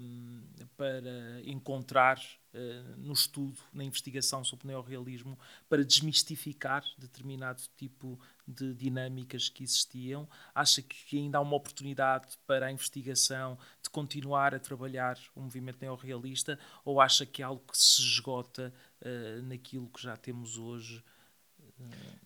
um, 0.00 0.42
para 0.76 1.40
encontrar 1.44 2.18
uh, 2.18 2.96
no 2.96 3.12
estudo, 3.12 3.56
na 3.72 3.84
investigação 3.84 4.42
sobre 4.42 4.66
o 4.66 4.68
neorrealismo, 4.68 5.38
para 5.68 5.84
desmistificar 5.84 6.84
determinado 6.98 7.62
tipo 7.76 8.18
de 8.48 8.74
dinâmicas 8.74 9.48
que 9.48 9.62
existiam? 9.62 10.28
Acha 10.52 10.82
que 10.82 11.18
ainda 11.18 11.38
há 11.38 11.40
uma 11.40 11.54
oportunidade 11.54 12.36
para 12.48 12.66
a 12.66 12.72
investigação 12.72 13.56
de 13.80 13.88
continuar 13.90 14.56
a 14.56 14.58
trabalhar 14.58 15.16
o 15.36 15.42
movimento 15.42 15.80
neorrealista 15.80 16.58
ou 16.84 17.00
acha 17.00 17.24
que 17.24 17.42
é 17.42 17.44
algo 17.44 17.62
que 17.70 17.78
se 17.78 18.02
esgota 18.02 18.74
uh, 19.02 19.42
naquilo 19.42 19.88
que 19.88 20.02
já 20.02 20.16
temos 20.16 20.58
hoje? 20.58 21.00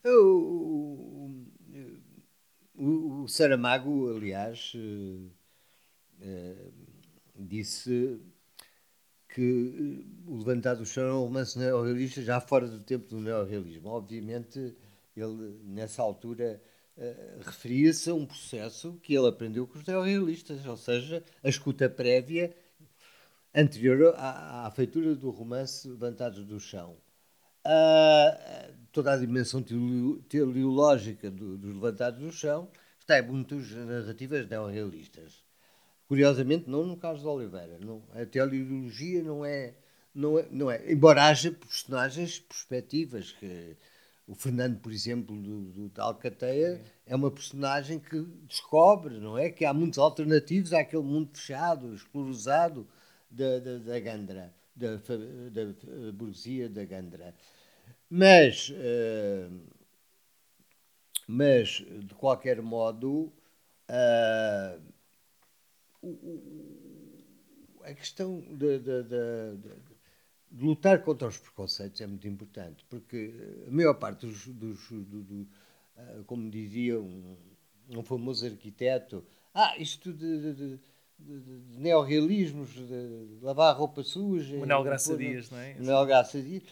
O, 0.05 1.45
o 2.79 3.27
Saramago, 3.27 4.09
aliás, 4.15 4.73
uh, 4.75 6.73
disse 7.35 8.21
que 9.27 10.05
o 10.25 10.37
Levantado 10.37 10.79
do 10.79 10.85
Chão 10.85 11.07
é 11.07 11.13
um 11.13 11.23
romance 11.23 11.59
neorrealista 11.59 12.21
já 12.21 12.39
fora 12.39 12.67
do 12.67 12.79
tempo 12.79 13.07
do 13.09 13.19
neorrealismo. 13.19 13.89
Obviamente, 13.89 14.75
ele, 15.15 15.59
nessa 15.63 16.01
altura, 16.01 16.61
uh, 16.97 17.41
referia-se 17.41 18.09
a 18.09 18.13
um 18.13 18.25
processo 18.25 18.97
que 19.03 19.13
ele 19.13 19.27
aprendeu 19.27 19.67
com 19.67 19.77
os 19.77 19.85
neorrealistas, 19.85 20.65
ou 20.65 20.77
seja, 20.77 21.23
a 21.43 21.49
escuta 21.49 21.89
prévia 21.89 22.55
anterior 23.53 24.15
à, 24.15 24.67
à 24.67 24.71
feitura 24.71 25.15
do 25.15 25.29
romance 25.29 25.87
Levantados 25.87 26.45
do 26.45 26.59
Chão. 26.59 26.95
Uh, 27.65 28.73
toda 28.91 29.13
a 29.13 29.17
dimensão 29.17 29.63
teleológica 30.27 31.29
do, 31.29 31.57
dos 31.57 31.73
levantados 31.73 32.19
do 32.19 32.31
chão 32.31 32.69
está 32.99 33.19
em 33.19 33.23
muitas 33.23 33.71
narrativas 33.71 34.47
neorrealistas. 34.47 35.43
Curiosamente, 36.07 36.69
não 36.69 36.85
no 36.85 36.97
caso 36.97 37.21
de 37.21 37.27
Oliveira. 37.27 37.77
Não, 37.79 38.01
a 38.13 38.25
teleologia 38.25 39.23
não 39.23 39.45
é, 39.45 39.73
não 40.13 40.39
é, 40.39 40.47
não 40.49 40.71
é. 40.71 40.91
Embora 40.91 41.25
haja 41.25 41.51
personagens 41.51 42.39
perspectivas 42.39 43.31
que 43.31 43.77
o 44.27 44.35
Fernando, 44.35 44.79
por 44.79 44.91
exemplo, 44.91 45.35
do, 45.35 45.89
do, 45.89 46.01
Alcateia, 46.01 46.81
é 47.05 47.15
uma 47.15 47.31
personagem 47.31 47.99
que 47.99 48.21
descobre, 48.47 49.19
não 49.19 49.37
é? 49.37 49.49
Que 49.49 49.65
há 49.65 49.73
muitos 49.73 49.99
alternativos 49.99 50.73
àquele 50.73 51.03
mundo 51.03 51.29
fechado, 51.33 51.93
esclerosado 51.93 52.87
da, 53.29 53.59
da, 53.59 53.77
da 53.77 53.99
Gandra 53.99 54.53
da, 54.79 54.95
da 54.95 56.11
burguesia 56.13 56.69
da 56.69 56.85
Gandra. 56.85 57.35
Mas, 58.09 58.69
uh, 58.69 59.59
mas 61.27 61.83
de 62.05 62.15
qualquer 62.15 62.61
modo, 62.61 63.31
uh, 63.89 64.81
a 67.83 67.93
questão 67.93 68.39
de, 68.41 68.79
de, 68.79 69.03
de, 69.03 69.57
de, 70.51 70.63
lutar 70.63 71.03
contra 71.03 71.27
os 71.27 71.37
preconceitos 71.37 72.01
é 72.01 72.07
muito 72.07 72.27
importante, 72.27 72.85
porque 72.89 73.33
a 73.67 73.71
maior 73.71 73.93
parte 73.95 74.25
dos, 74.25 74.47
dos 74.47 74.89
do, 74.89 75.23
do, 75.23 75.47
como 76.25 76.49
dizia 76.49 76.99
um, 76.99 77.37
um, 77.89 78.03
famoso 78.03 78.45
arquiteto, 78.45 79.23
ah, 79.53 79.77
isto 79.77 80.13
de 80.13 80.79
de, 81.19 81.39
de 81.39 81.79
neorrealismos, 81.79 82.69
de 82.71 83.39
lavar 83.41 83.75
roupa 83.75 84.03
suja. 84.03 84.57
Manuel 84.57 84.83
Graça 84.83 85.17
Dias, 85.17 85.49
não 85.49 85.59
é? 85.59 85.73
Manuel 85.75 86.05
Graça 86.05 86.41
Dias. 86.41 86.63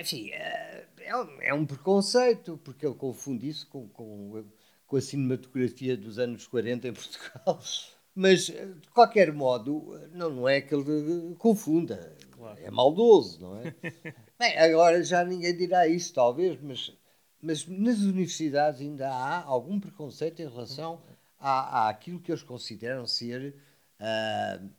Enfim, 0.00 0.30
é, 0.30 0.86
é, 0.98 1.16
um, 1.16 1.42
é 1.42 1.54
um 1.54 1.64
preconceito, 1.64 2.58
porque 2.64 2.84
ele 2.84 2.94
confunde 2.94 3.48
isso 3.48 3.66
com, 3.68 3.88
com, 3.88 4.44
com 4.86 4.96
a 4.96 5.00
cinematografia 5.00 5.96
dos 5.96 6.18
anos 6.18 6.46
40 6.46 6.88
em 6.88 6.92
Portugal. 6.92 7.60
Mas, 8.14 8.46
de 8.46 8.88
qualquer 8.94 9.30
modo, 9.30 10.00
não, 10.12 10.30
não 10.30 10.48
é 10.48 10.62
que 10.62 10.74
ele 10.74 11.34
confunda. 11.36 12.16
Claro. 12.30 12.58
É 12.62 12.70
maldoso, 12.70 13.40
não 13.40 13.58
é? 13.58 13.74
Bem, 14.38 14.58
agora 14.58 15.02
já 15.04 15.22
ninguém 15.22 15.54
dirá 15.54 15.86
isso, 15.86 16.14
talvez, 16.14 16.58
mas, 16.60 16.92
mas 17.40 17.66
nas 17.66 17.98
universidades 18.00 18.80
ainda 18.80 19.08
há 19.08 19.42
algum 19.42 19.80
preconceito 19.80 20.40
em 20.40 20.48
relação 20.48 21.02
à, 21.38 21.88
àquilo 21.88 22.20
que 22.20 22.30
eles 22.30 22.42
consideram 22.42 23.06
ser 23.06 23.54
uh, 24.00 24.70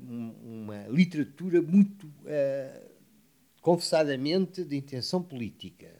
uma 0.00 0.86
literatura 0.88 1.60
muito 1.60 2.06
uh, 2.06 2.90
confessadamente 3.60 4.64
de 4.64 4.76
intenção 4.76 5.22
política 5.22 5.90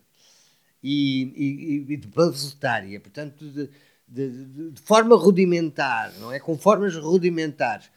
e, 0.82 1.22
e, 1.36 1.92
e 1.92 1.96
de 1.96 2.08
panfletária, 2.08 3.00
portanto, 3.00 3.44
de, 3.50 3.70
de, 4.06 4.70
de, 4.70 4.80
forma 4.80 5.16
rudimentar, 5.16 6.12
não 6.18 6.32
é? 6.32 6.40
Com 6.40 6.56
formas 6.56 6.94
rudimentares. 6.96 7.90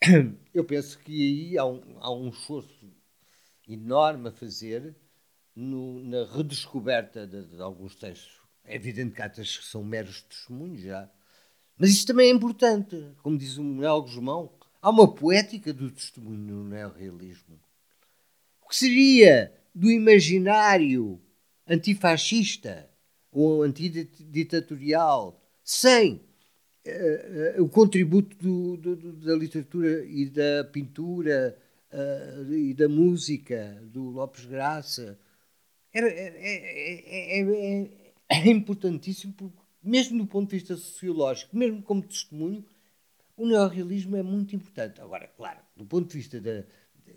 Eu 0.54 0.64
penso 0.64 0.98
que 0.98 1.12
aí 1.12 1.58
há 1.58 1.64
um, 1.64 1.82
há 2.00 2.12
um 2.12 2.28
esforço 2.28 2.90
enorme 3.68 4.28
a 4.28 4.32
fazer 4.32 4.96
no, 5.54 6.02
na 6.04 6.24
redescoberta 6.24 7.26
de, 7.26 7.44
de, 7.44 7.60
alguns 7.60 7.94
textos. 7.94 8.40
É 8.64 8.76
evidente 8.76 9.14
que 9.14 9.22
há 9.22 9.28
textos 9.28 9.58
que 9.58 9.66
são 9.66 9.84
meros 9.84 10.22
testemunhos 10.22 10.82
já, 10.82 11.10
mas 11.78 11.90
isto 11.90 12.08
também 12.08 12.28
é 12.28 12.34
importante, 12.34 12.96
como 13.22 13.38
diz 13.38 13.56
o 13.56 13.62
Manuel 13.62 14.02
Guzmão, 14.02 14.50
há 14.82 14.90
uma 14.90 15.14
poética 15.14 15.72
do 15.72 15.90
testemunho 15.90 16.38
no 16.38 16.64
neorrealismo. 16.64 17.58
O 18.62 18.68
que 18.68 18.76
seria 18.76 19.52
do 19.74 19.90
imaginário 19.90 21.20
antifascista 21.66 22.90
ou 23.30 23.62
antiditatorial 23.62 25.40
sem 25.62 26.14
uh, 26.14 27.60
uh, 27.60 27.62
o 27.62 27.68
contributo 27.68 28.36
do, 28.36 28.76
do, 28.76 29.12
da 29.12 29.36
literatura 29.36 30.04
e 30.04 30.28
da 30.28 30.64
pintura 30.64 31.56
uh, 31.92 32.52
e 32.52 32.74
da 32.74 32.88
música 32.88 33.80
do 33.84 34.10
Lopes 34.10 34.46
Graça? 34.46 35.18
Era, 35.92 36.08
é, 36.08 36.26
é, 36.36 37.40
é, 37.40 37.90
é 38.28 38.48
importantíssimo 38.48 39.32
porque 39.34 39.57
mesmo 39.82 40.18
do 40.18 40.26
ponto 40.26 40.50
de 40.50 40.56
vista 40.56 40.76
sociológico, 40.76 41.56
mesmo 41.56 41.82
como 41.82 42.02
testemunho, 42.02 42.64
o 43.36 43.46
neorrealismo 43.46 44.16
é 44.16 44.22
muito 44.22 44.54
importante. 44.56 45.00
Agora, 45.00 45.28
claro, 45.36 45.60
do 45.76 45.84
ponto 45.86 46.08
de 46.08 46.16
vista 46.16 46.40
da. 46.40 46.64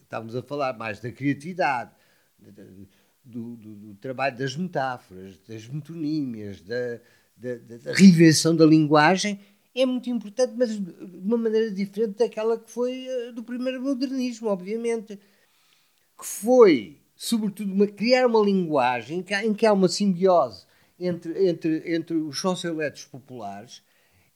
Estávamos 0.03 0.35
a 0.35 0.41
falar 0.41 0.77
mais 0.77 0.99
da 0.99 1.11
criatividade, 1.11 1.91
do, 3.23 3.55
do, 3.55 3.75
do 3.75 3.95
trabalho 3.95 4.37
das 4.37 4.55
metáforas, 4.55 5.37
das 5.47 5.67
metonímias, 5.67 6.61
da, 6.61 6.99
da, 7.35 7.55
da, 7.77 7.93
reinvenção 7.93 8.55
da 8.55 8.65
linguagem, 8.65 9.39
é 9.73 9.85
muito 9.85 10.09
importante, 10.09 10.53
mas 10.57 10.77
de 10.77 11.17
uma 11.17 11.37
maneira 11.37 11.71
diferente 11.71 12.17
daquela 12.17 12.59
que 12.59 12.69
foi 12.69 13.05
eh, 13.07 13.31
do 13.31 13.43
primeiro 13.43 13.81
modernismo, 13.81 14.49
obviamente. 14.49 15.17
Que 16.17 16.25
foi, 16.25 16.99
sobretudo, 17.15 17.73
uma, 17.73 17.87
criar 17.87 18.27
uma 18.27 18.43
linguagem 18.43 19.23
em 19.43 19.53
que 19.53 19.65
há 19.65 19.73
uma 19.73 19.87
simbiose 19.87 20.65
entre, 21.01 21.49
entre, 21.49 21.95
entre 21.95 22.15
os 22.15 22.39
socioletos 22.39 23.05
populares 23.05 23.83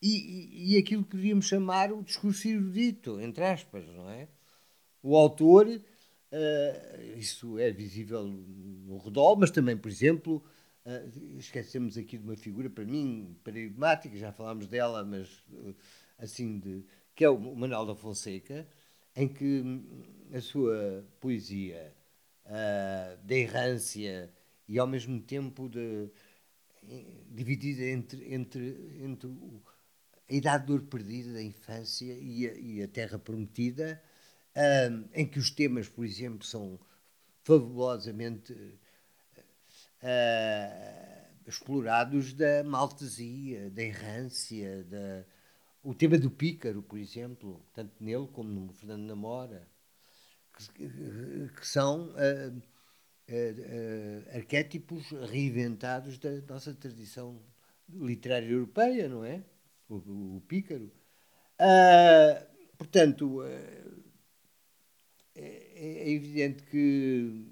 e, 0.01 0.18
e, 0.18 0.74
e, 0.74 0.78
aquilo 0.78 1.03
que 1.03 1.11
poderíamos 1.11 1.45
chamar 1.45 1.91
o 1.91 2.03
discurso 2.03 2.47
erudito, 2.47 3.20
entre 3.22 3.43
aspas, 3.43 3.88
não 3.88 4.09
é? 4.09 4.28
O 5.01 5.16
autor, 5.16 5.68
uh, 5.68 7.18
isso 7.18 7.57
é 7.57 7.72
visível 7.72 8.24
no 8.24 8.97
Rodol, 8.97 9.36
mas 9.36 9.51
também, 9.51 9.78
por 9.78 9.89
exemplo, 9.89 10.43
uh, 10.86 11.38
esquecemos 11.38 11.97
aqui 11.97 12.18
de 12.18 12.24
uma 12.24 12.36
figura, 12.36 12.70
para 12.70 12.84
mim, 12.84 13.36
paradigmática, 13.43 14.18
já 14.18 14.32
falámos 14.32 14.68
dela, 14.68 15.03
mas 15.03 15.43
uh, 15.51 15.76
assim, 16.18 16.59
de, 16.59 16.84
que 17.16 17.24
é 17.24 17.30
o 17.30 17.39
Manuel 17.39 17.86
da 17.86 17.95
Fonseca, 17.95 18.68
em 19.16 19.28
que 19.28 19.61
hum, 19.61 20.03
a 20.34 20.41
sua 20.41 21.05
poesia 21.20 21.93
da 23.24 23.36
errância 23.36 24.32
e 24.68 24.78
ao 24.78 24.86
mesmo 24.86 25.20
tempo 25.20 25.68
de, 25.68 26.09
dividida 27.29 27.83
entre, 27.86 28.33
entre, 28.33 28.99
entre 29.01 29.29
a 30.29 30.33
idade 30.33 30.65
de 30.65 30.71
ouro 30.71 30.86
perdida 30.86 31.33
da 31.33 31.43
infância 31.43 32.13
e 32.13 32.47
a, 32.47 32.53
e 32.53 32.83
a 32.83 32.88
terra 32.88 33.19
prometida, 33.19 34.01
um, 34.55 35.07
em 35.13 35.27
que 35.27 35.38
os 35.38 35.49
temas, 35.49 35.88
por 35.88 36.05
exemplo, 36.05 36.45
são 36.45 36.79
fabulosamente 37.43 38.53
uh, 38.53 38.79
explorados 41.45 42.33
da 42.33 42.63
maltesia, 42.63 43.69
da 43.69 43.83
errância, 43.83 44.83
da, 44.86 45.25
o 45.83 45.93
tema 45.93 46.17
do 46.17 46.31
pícaro, 46.31 46.81
por 46.81 46.97
exemplo, 46.97 47.63
tanto 47.73 47.93
nele 48.03 48.27
como 48.27 48.49
no 48.49 48.73
Fernando 48.73 49.03
Namora, 49.03 49.67
que, 50.73 50.89
que 51.59 51.67
são 51.67 52.09
uh, 52.09 52.61
uh, 53.30 53.34
uh, 53.34 54.36
arquétipos 54.36 55.11
reinventados 55.30 56.17
da 56.17 56.41
nossa 56.47 56.73
tradição 56.73 57.41
literária 57.89 58.49
europeia, 58.49 59.07
não 59.07 59.23
é? 59.23 59.43
O, 59.89 59.95
o, 59.95 60.38
o 60.38 60.41
pícaro. 60.41 60.91
portanto, 62.78 63.43
é, 65.36 66.05
é, 66.05 66.11
evidente 66.11 66.63
que 66.63 67.45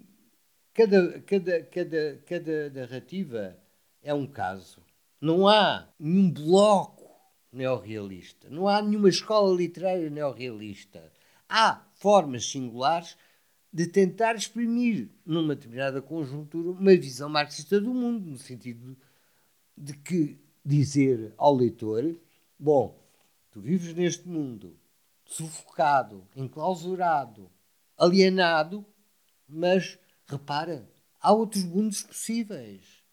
cada, 0.74 1.22
cada, 1.22 1.64
cada, 1.64 2.18
cada 2.26 2.70
narrativa 2.70 3.58
é 4.02 4.14
um 4.14 4.26
caso. 4.26 4.82
Não 5.20 5.48
há 5.48 5.88
nenhum 6.00 6.32
bloco 6.32 7.12
neorrealista. 7.52 8.50
Não 8.50 8.68
há 8.68 8.82
nenhuma 8.82 9.10
escola 9.10 9.56
literária 9.56 10.10
neorrealista. 10.10 11.12
Há 11.48 11.86
formas 11.96 12.50
singulares 12.50 13.18
de 13.74 13.88
tentar 13.88 14.36
exprimir, 14.36 15.10
numa 15.26 15.56
determinada 15.56 16.02
conjuntura, 16.02 16.72
uma 16.72 16.96
visão 16.96 17.28
marxista 17.28 17.82
do 17.82 17.94
mundo, 17.94 18.30
no 18.30 18.38
sentido 18.38 18.96
de 19.76 19.94
que 19.94 20.40
dizer 20.64 21.34
ao 21.38 21.56
leitor: 21.56 22.16
bom, 22.60 23.04
tu 23.50 23.60
vives 23.60 23.94
neste 23.96 24.28
mundo 24.28 24.78
sufocado, 25.26 26.28
enclausurado, 26.36 27.50
alienado, 27.98 28.86
mas 29.48 29.98
repara, 30.28 30.88
há 31.20 31.34
outros 31.34 31.64
mundos 31.64 32.04
possíveis 32.04 33.04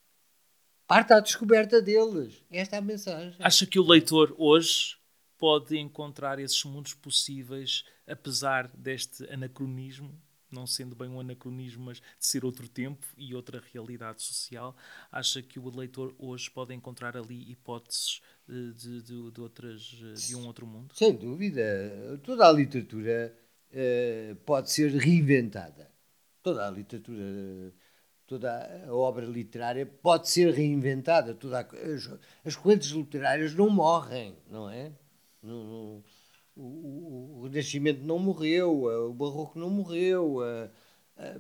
Parte 0.91 1.13
à 1.13 1.21
descoberta 1.21 1.81
deles. 1.81 2.43
Esta 2.51 2.75
é 2.75 2.79
a 2.81 2.83
mensagem. 2.83 3.37
Acha 3.39 3.65
que 3.65 3.79
o 3.79 3.87
leitor 3.87 4.35
hoje 4.37 4.97
pode 5.39 5.79
encontrar 5.79 6.41
esses 6.41 6.65
mundos 6.65 6.95
possíveis, 6.95 7.85
apesar 8.09 8.67
deste 8.77 9.23
anacronismo, 9.33 10.21
não 10.51 10.67
sendo 10.67 10.95
bem 10.95 11.09
um 11.09 11.21
anacronismo, 11.21 11.85
mas 11.85 11.99
de 11.99 12.05
ser 12.19 12.45
outro 12.45 12.69
tempo 12.69 13.07
e 13.17 13.35
outra 13.35 13.63
realidade 13.73 14.23
social? 14.23 14.77
Acha 15.11 15.43
que 15.43 15.59
o 15.59 15.71
leitor 15.71 16.15
hoje 16.19 16.51
pode 16.51 16.75
encontrar 16.75 17.17
ali 17.17 17.51
hipóteses 17.51 18.21
eh, 18.49 18.73
de, 18.75 19.03
de, 19.03 19.31
de 19.31 19.41
outras, 19.41 19.97
eh, 20.03 20.15
de 20.15 20.37
um 20.37 20.47
outro 20.47 20.67
mundo? 20.67 20.95
Sem 20.95 21.15
dúvida. 21.15 22.21
Toda 22.23 22.49
a 22.49 22.53
literatura 22.53 23.37
uh, 23.71 24.37
pode 24.45 24.71
ser 24.71 24.91
reinventada. 24.93 25.91
Toda 26.43 26.67
a 26.67 26.71
literatura 26.71 27.73
toda 28.31 28.87
a 28.87 28.95
obra 28.95 29.27
literária 29.27 29.85
pode 29.85 30.29
ser 30.29 30.55
reinventada. 30.55 31.35
Toda 31.35 31.59
a, 31.59 31.63
as, 31.63 32.09
as 32.45 32.55
correntes 32.55 32.91
literárias 32.91 33.55
não 33.55 33.69
morrem, 33.69 34.37
não 34.49 34.71
é? 34.71 34.93
Não, 35.43 35.65
não, 35.65 36.05
o, 36.61 37.39
o, 37.39 37.43
Renascimento 37.45 38.03
não 38.05 38.19
morreu, 38.19 38.85
o 38.85 39.15
Barroco 39.15 39.59
não 39.59 39.71
morreu. 39.71 40.41
A, 40.43 40.71
a, 41.17 41.37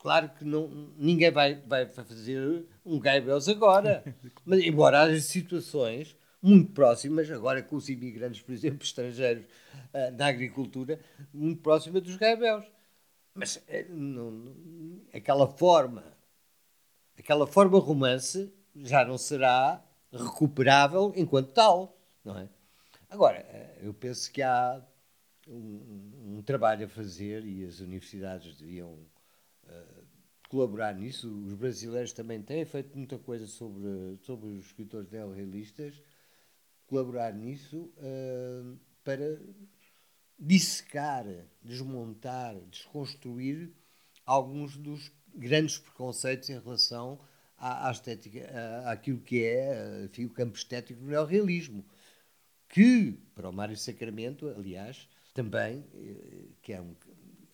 claro 0.00 0.30
que 0.30 0.44
não, 0.44 0.92
ninguém 0.96 1.30
vai, 1.30 1.54
vai 1.66 1.86
fazer 1.86 2.64
um 2.84 2.98
Gaibels 2.98 3.48
agora, 3.48 4.02
mas 4.44 4.60
embora 4.60 5.02
haja 5.02 5.20
situações 5.20 6.16
muito 6.42 6.72
próximas, 6.72 7.30
agora 7.30 7.62
com 7.62 7.76
os 7.76 7.88
imigrantes, 7.88 8.40
por 8.40 8.52
exemplo, 8.52 8.82
estrangeiros 8.82 9.44
na 10.16 10.26
agricultura, 10.26 10.98
muito 11.32 11.60
próximas 11.60 12.02
dos 12.02 12.16
Gaibels. 12.16 12.64
Mas 13.34 13.62
eh, 13.68 13.86
não, 13.88 14.54
aquela 15.12 15.46
forma, 15.46 16.04
aquela 17.18 17.46
forma 17.46 17.78
romance 17.78 18.52
já 18.76 19.04
não 19.04 19.18
será 19.18 19.84
recuperável 20.12 21.12
enquanto 21.14 21.52
tal, 21.52 21.96
não 22.24 22.38
é? 22.38 22.48
Agora, 23.10 23.38
eh, 23.38 23.78
eu 23.82 23.92
penso 23.92 24.30
que 24.30 24.40
há 24.40 24.80
um, 25.48 26.36
um 26.36 26.42
trabalho 26.42 26.86
a 26.86 26.88
fazer 26.88 27.44
e 27.44 27.64
as 27.64 27.80
universidades 27.80 28.56
deviam 28.56 28.92
uh, 29.64 30.04
colaborar 30.48 30.94
nisso. 30.94 31.28
Os 31.44 31.54
brasileiros 31.54 32.12
também 32.12 32.40
têm 32.40 32.64
feito 32.64 32.96
muita 32.96 33.18
coisa 33.18 33.48
sobre, 33.48 34.16
sobre 34.22 34.46
os 34.50 34.66
escritores 34.66 35.10
neorrealistas, 35.10 36.00
colaborar 36.86 37.34
nisso 37.34 37.92
uh, 37.98 38.78
para 39.02 39.40
dissecar, 40.38 41.26
desmontar, 41.60 42.54
desconstruir 42.70 43.72
alguns 44.24 44.76
dos 44.76 45.10
grandes 45.34 45.78
preconceitos 45.78 46.48
em 46.48 46.60
relação 46.60 47.18
à, 47.58 47.88
à 47.88 47.90
estética, 47.90 48.48
à, 48.52 48.92
àquilo 48.92 49.20
que 49.20 49.44
é 49.44 50.04
enfim, 50.04 50.26
o 50.26 50.30
campo 50.30 50.56
estético 50.56 51.00
do 51.00 51.06
neorrealismo, 51.08 51.84
que, 52.70 53.18
para 53.34 53.50
o 53.50 53.52
Mário 53.52 53.76
Sacramento, 53.76 54.48
aliás, 54.48 55.08
também, 55.34 55.84
eh, 55.94 56.46
que 56.62 56.72
é 56.72 56.80
um, 56.80 56.94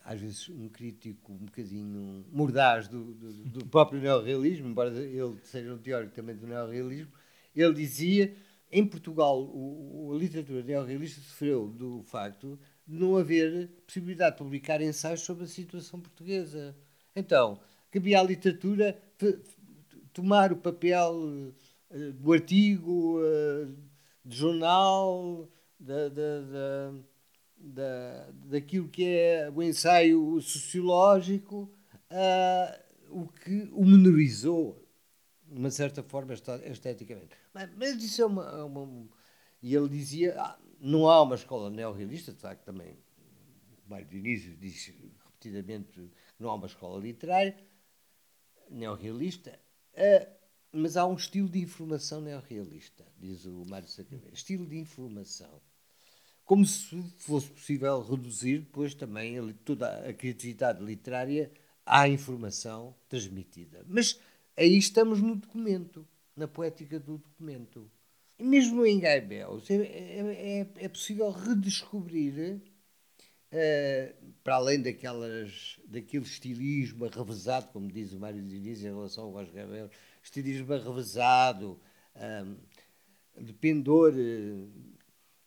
às 0.05 0.21
vezes 0.21 0.49
um 0.51 0.69
crítico 0.69 1.33
um 1.33 1.47
bocadinho 1.47 2.25
mordaz 2.31 2.87
do, 2.87 3.15
do, 3.15 3.33
do 3.45 3.67
próprio 3.67 4.01
neorrealismo, 4.01 4.69
embora 4.69 4.91
ele 4.91 5.39
seja 5.43 5.73
um 5.75 5.79
teórico 5.79 6.15
também 6.15 6.37
do 6.37 6.47
neorrealismo, 6.47 7.11
ele 7.55 7.75
dizia 7.75 8.37
em 8.71 8.87
Portugal 8.87 9.41
o, 9.41 10.13
a 10.15 10.19
literatura 10.19 10.63
neorrealista 10.63 11.21
sofreu 11.23 11.69
do 11.69 12.03
facto 12.03 12.59
não 12.87 13.17
haver 13.17 13.69
possibilidade 13.87 14.37
de 14.37 14.43
publicar 14.43 14.81
ensaios 14.83 15.23
sobre 15.23 15.45
a 15.45 15.49
situação 15.49 15.99
portuguesa. 15.99 16.77
Então, 17.15 17.59
cabia 17.91 18.21
à 18.21 18.23
literatura 18.23 19.01
tomar 20.13 20.53
o 20.53 20.57
papel 20.57 21.15
uh, 21.91 22.13
do 22.13 22.33
artigo, 22.33 23.19
do 24.27 24.35
jornal, 24.35 25.49
da, 25.79 26.09
da, 26.09 26.41
da, 26.41 26.95
da, 27.57 28.31
daquilo 28.47 28.89
que 28.89 29.05
é 29.05 29.51
o 29.55 29.63
ensaio 29.63 30.41
sociológico, 30.41 31.71
uh, 32.11 32.87
o 33.09 33.29
que 33.29 33.69
o 33.73 33.85
menorizou, 33.85 34.85
de 35.47 35.59
uma 35.59 35.71
certa 35.71 36.03
forma, 36.03 36.35
esteticamente. 36.35 37.37
Mas, 37.55 37.71
mas 37.77 38.03
isso 38.03 38.21
é 38.21 38.27
uma, 38.27 38.65
uma. 38.65 39.09
E 39.63 39.75
ele 39.75 39.89
dizia: 39.89 40.35
ah, 40.41 40.59
não 40.81 41.09
há 41.09 41.23
uma 41.23 41.37
escola 41.37 41.71
neorrealista, 41.71 42.33
de 42.33 42.41
facto, 42.41 42.65
também 42.65 42.99
Mário 43.87 44.07
Dionísio 44.07 44.57
diz 44.57 44.93
repetidamente 45.25 45.93
que 45.93 46.11
não 46.41 46.51
há 46.51 46.55
uma 46.55 46.67
escola 46.67 47.01
literária 47.01 47.57
neorrealista, 48.69 49.57
uh, 49.93 50.37
mas 50.73 50.97
há 50.97 51.07
um 51.07 51.15
estilo 51.15 51.49
de 51.49 51.59
informação 51.59 52.21
neorrealista, 52.21 53.05
diz 53.19 53.45
o 53.45 53.65
Mário 53.67 53.89
Sacramento. 53.89 54.35
Estilo 54.35 54.67
de 54.67 54.77
informação. 54.79 55.61
Como 56.45 56.65
se 56.65 57.03
fosse 57.19 57.49
possível 57.49 58.01
reduzir 58.03 58.61
depois 58.61 58.95
também 58.95 59.53
toda 59.65 60.09
a 60.09 60.13
criatividade 60.13 60.85
literária 60.85 61.51
à 61.85 62.09
informação 62.09 62.95
transmitida. 63.09 63.85
Mas 63.89 64.21
aí 64.57 64.77
estamos 64.77 65.21
no 65.21 65.37
documento, 65.37 66.07
na 66.37 66.47
poética 66.47 67.01
do 67.01 67.19
documento. 67.19 67.91
E 68.39 68.45
mesmo 68.45 68.85
em 68.85 69.01
Gaibels 69.01 69.71
é, 69.71 69.75
é, 69.77 70.61
é, 70.61 70.85
é 70.85 70.89
possível 70.89 71.31
redescobrir, 71.31 72.61
uh, 73.53 74.33
para 74.45 74.57
além 74.57 74.83
daquelas, 74.83 75.81
daquele 75.87 76.25
estilismo 76.25 77.07
arrevesado, 77.07 77.69
como 77.73 77.91
diz 77.91 78.13
o 78.13 78.19
Mário 78.19 78.43
Diniz 78.43 78.81
em 78.81 78.95
relação 78.95 79.37
aos 79.37 79.51
Gaibels, 79.51 79.91
estilismo 80.27 80.73
arrevesado, 80.73 81.81
um, 82.15 82.57
eh, 83.35 83.43
de 83.43 83.53
pendor 83.53 84.13
uh, 84.13 84.73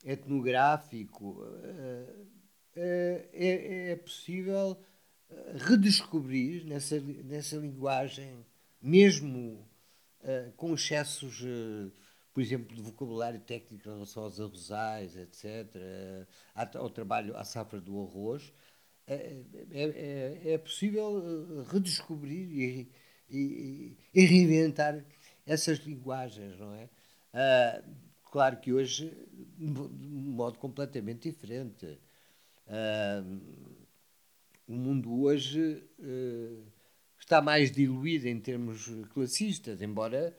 etnográfico, 0.06 1.42
uh, 1.42 2.30
é, 2.76 3.92
é, 3.92 3.96
possível 3.98 4.80
redescobrir 5.56 6.66
nessa, 6.66 7.00
nessa 7.00 7.58
linguagem, 7.58 8.46
mesmo 8.82 9.68
com 10.56 10.74
excessos 10.74 11.44
por 12.34 12.42
exemplo, 12.42 12.74
de 12.74 12.82
vocabulário 12.82 13.40
técnico 13.42 13.90
em 13.90 13.92
relação 13.92 14.24
aos 14.24 14.40
arrozais, 14.40 15.18
etc., 15.18 15.76
ao 16.76 16.90
trabalho, 16.90 17.36
à 17.36 17.44
safra 17.44 17.82
do 17.82 18.02
arroz, 18.02 18.54
é, 19.10 19.42
é, 19.72 20.54
é, 20.54 20.58
possível 20.60 21.20
eh, 21.20 21.64
redescobrir 21.72 22.48
e, 22.52 22.92
e, 23.30 23.98
e, 24.14 24.26
reinventar 24.26 25.04
essas 25.46 25.80
linguagens, 25.80 26.58
não 26.60 26.74
é? 26.74 26.90
Ah, 27.34 27.82
claro 28.32 28.58
que 28.58 28.74
hoje, 28.74 29.12
de 29.58 29.80
um 29.80 30.32
modo 30.32 30.58
completamente 30.58 31.30
diferente. 31.30 32.00
Ah, 32.68 33.24
o 34.70 34.74
mundo 34.74 35.24
hoje 35.24 35.84
uh, 35.98 36.64
está 37.20 37.42
mais 37.42 37.72
diluída 37.72 38.30
em 38.30 38.40
termos 38.40 38.88
classistas, 39.16 39.82
embora, 39.82 40.38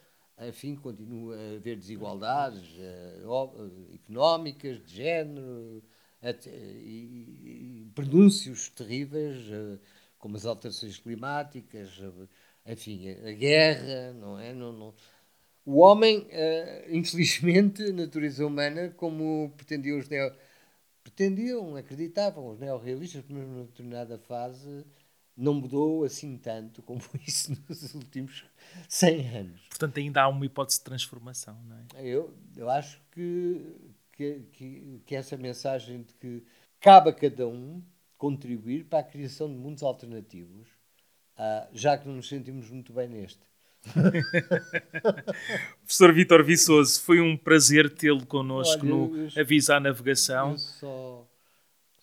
enfim, 0.48 0.76
continue 0.76 1.34
a 1.34 1.56
haver 1.56 1.76
desigualdades 1.76 2.62
uh, 2.78 3.92
económicas, 3.92 4.80
de 4.86 4.94
género, 4.94 5.82
até, 6.22 6.48
e, 6.48 7.82
e 7.86 7.90
pronúncios 7.92 8.68
terríveis, 8.68 9.36
uh, 9.48 9.80
como 10.20 10.36
as 10.36 10.46
alterações 10.46 10.98
climáticas, 10.98 11.98
uh, 11.98 12.28
enfim, 12.64 13.08
a 13.10 13.32
guerra, 13.32 14.12
não 14.12 14.38
é? 14.38 14.52
Não, 14.52 14.72
não. 14.72 14.94
O 15.64 15.78
homem, 15.78 16.26
infelizmente, 16.88 17.82
a 17.82 17.92
natureza 17.92 18.46
humana, 18.46 18.90
como 18.96 19.52
pretendiam 19.56 19.98
os 19.98 20.08
neo 20.08 20.32
pretendiam, 21.02 21.76
acreditavam 21.76 22.48
os 22.48 22.58
neorrealistas, 22.58 23.24
mas 23.28 23.46
numa 23.46 23.64
determinada 23.64 24.18
fase 24.18 24.84
não 25.36 25.54
mudou 25.54 26.04
assim 26.04 26.36
tanto 26.36 26.82
como 26.82 27.00
isso 27.26 27.52
nos 27.68 27.94
últimos 27.94 28.44
100 28.88 29.28
anos. 29.36 29.60
Portanto, 29.68 29.98
ainda 29.98 30.22
há 30.22 30.28
uma 30.28 30.44
hipótese 30.44 30.78
de 30.78 30.84
transformação, 30.84 31.58
não 31.64 31.76
é? 31.76 32.06
Eu, 32.06 32.34
eu 32.56 32.68
acho 32.68 33.00
que, 33.12 33.76
que, 34.12 34.40
que, 34.52 35.02
que 35.06 35.16
essa 35.16 35.36
mensagem 35.36 36.02
de 36.02 36.14
que 36.14 36.44
cabe 36.80 37.10
a 37.10 37.12
cada 37.12 37.48
um 37.48 37.82
contribuir 38.20 38.84
para 38.84 38.98
a 38.98 39.02
criação 39.02 39.48
de 39.48 39.54
mundos 39.54 39.82
alternativos, 39.82 40.68
uh, 41.38 41.66
já 41.72 41.96
que 41.96 42.06
não 42.06 42.16
nos 42.16 42.28
sentimos 42.28 42.68
muito 42.68 42.92
bem 42.92 43.08
neste. 43.08 43.40
Professor 45.80 46.12
Vítor 46.12 46.44
Viçoso, 46.44 47.00
foi 47.00 47.18
um 47.18 47.34
prazer 47.34 47.88
tê-lo 47.88 48.26
connosco 48.26 48.82
Olha, 48.82 48.94
no 48.94 49.16
eu, 49.16 49.40
Avisa 49.40 49.76
à 49.76 49.80
Navegação. 49.80 50.50
Eu 50.50 50.58
só 50.58 51.29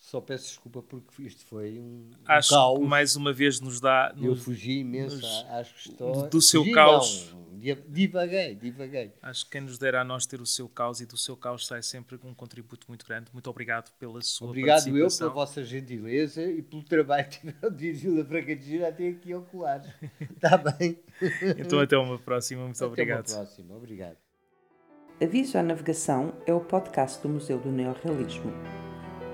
só 0.08 0.22
peço 0.22 0.46
desculpa 0.46 0.80
porque 0.82 1.22
isto 1.22 1.44
foi 1.44 1.78
um, 1.78 2.08
Acho 2.26 2.54
um 2.54 2.56
caos. 2.56 2.78
que 2.78 2.84
mais 2.86 3.14
uma 3.14 3.30
vez 3.30 3.60
nos 3.60 3.78
dá. 3.78 4.14
Eu 4.18 4.34
fugi 4.34 4.78
imenso 4.78 5.16
nos, 5.16 5.46
às 5.50 5.70
questões. 5.70 6.30
Do 6.30 6.40
seu 6.40 6.62
fugi, 6.62 6.72
caos. 6.72 7.30
Não, 7.34 7.76
divaguei, 7.86 8.54
divaguei. 8.54 9.12
Acho 9.20 9.44
que 9.44 9.50
quem 9.50 9.60
nos 9.60 9.76
dera 9.76 10.00
a 10.00 10.04
nós 10.04 10.24
ter 10.24 10.40
o 10.40 10.46
seu 10.46 10.66
caos 10.66 11.02
e 11.02 11.06
do 11.06 11.18
seu 11.18 11.36
caos 11.36 11.66
sai 11.66 11.82
sempre 11.82 12.18
um 12.24 12.32
contributo 12.32 12.86
muito 12.88 13.04
grande. 13.04 13.26
Muito 13.34 13.50
obrigado 13.50 13.92
pela 13.98 14.22
sua 14.22 14.48
obrigado 14.48 14.76
participação. 14.76 14.92
Obrigado 14.96 15.12
eu 15.12 15.18
pela 15.18 15.30
vossa 15.30 15.62
gentileza 15.62 16.42
e 16.42 16.62
pelo 16.62 16.82
trabalho 16.84 17.28
que 17.28 17.40
tiveram 17.40 17.76
de 17.76 17.92
Vila 17.92 18.24
Franca 18.24 18.56
de 18.56 18.64
Gira 18.64 18.88
até 18.88 19.08
aqui 19.08 19.34
oculares. 19.34 19.92
Está 20.18 20.56
bem? 20.72 20.98
então 21.58 21.80
até 21.80 21.98
uma 21.98 22.18
próxima. 22.18 22.64
Muito 22.64 22.76
até 22.76 22.86
obrigado. 22.86 23.20
Até 23.26 23.34
uma 23.34 23.44
próxima. 23.44 23.76
Obrigado. 23.76 24.16
Aviso 25.20 25.58
à 25.58 25.62
Navegação 25.62 26.32
é 26.46 26.54
o 26.54 26.60
podcast 26.60 27.20
do 27.22 27.28
Museu 27.28 27.58
do 27.60 27.70
Neorrealismo. 27.70 28.50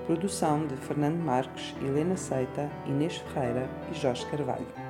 Produção 0.05 0.67
de 0.67 0.75
Fernando 0.75 1.17
Marques, 1.17 1.73
Helena 1.81 2.15
Seita, 2.15 2.69
Inês 2.85 3.17
Ferreira 3.17 3.67
e 3.91 3.95
Jorge 3.95 4.23
Carvalho. 4.27 4.84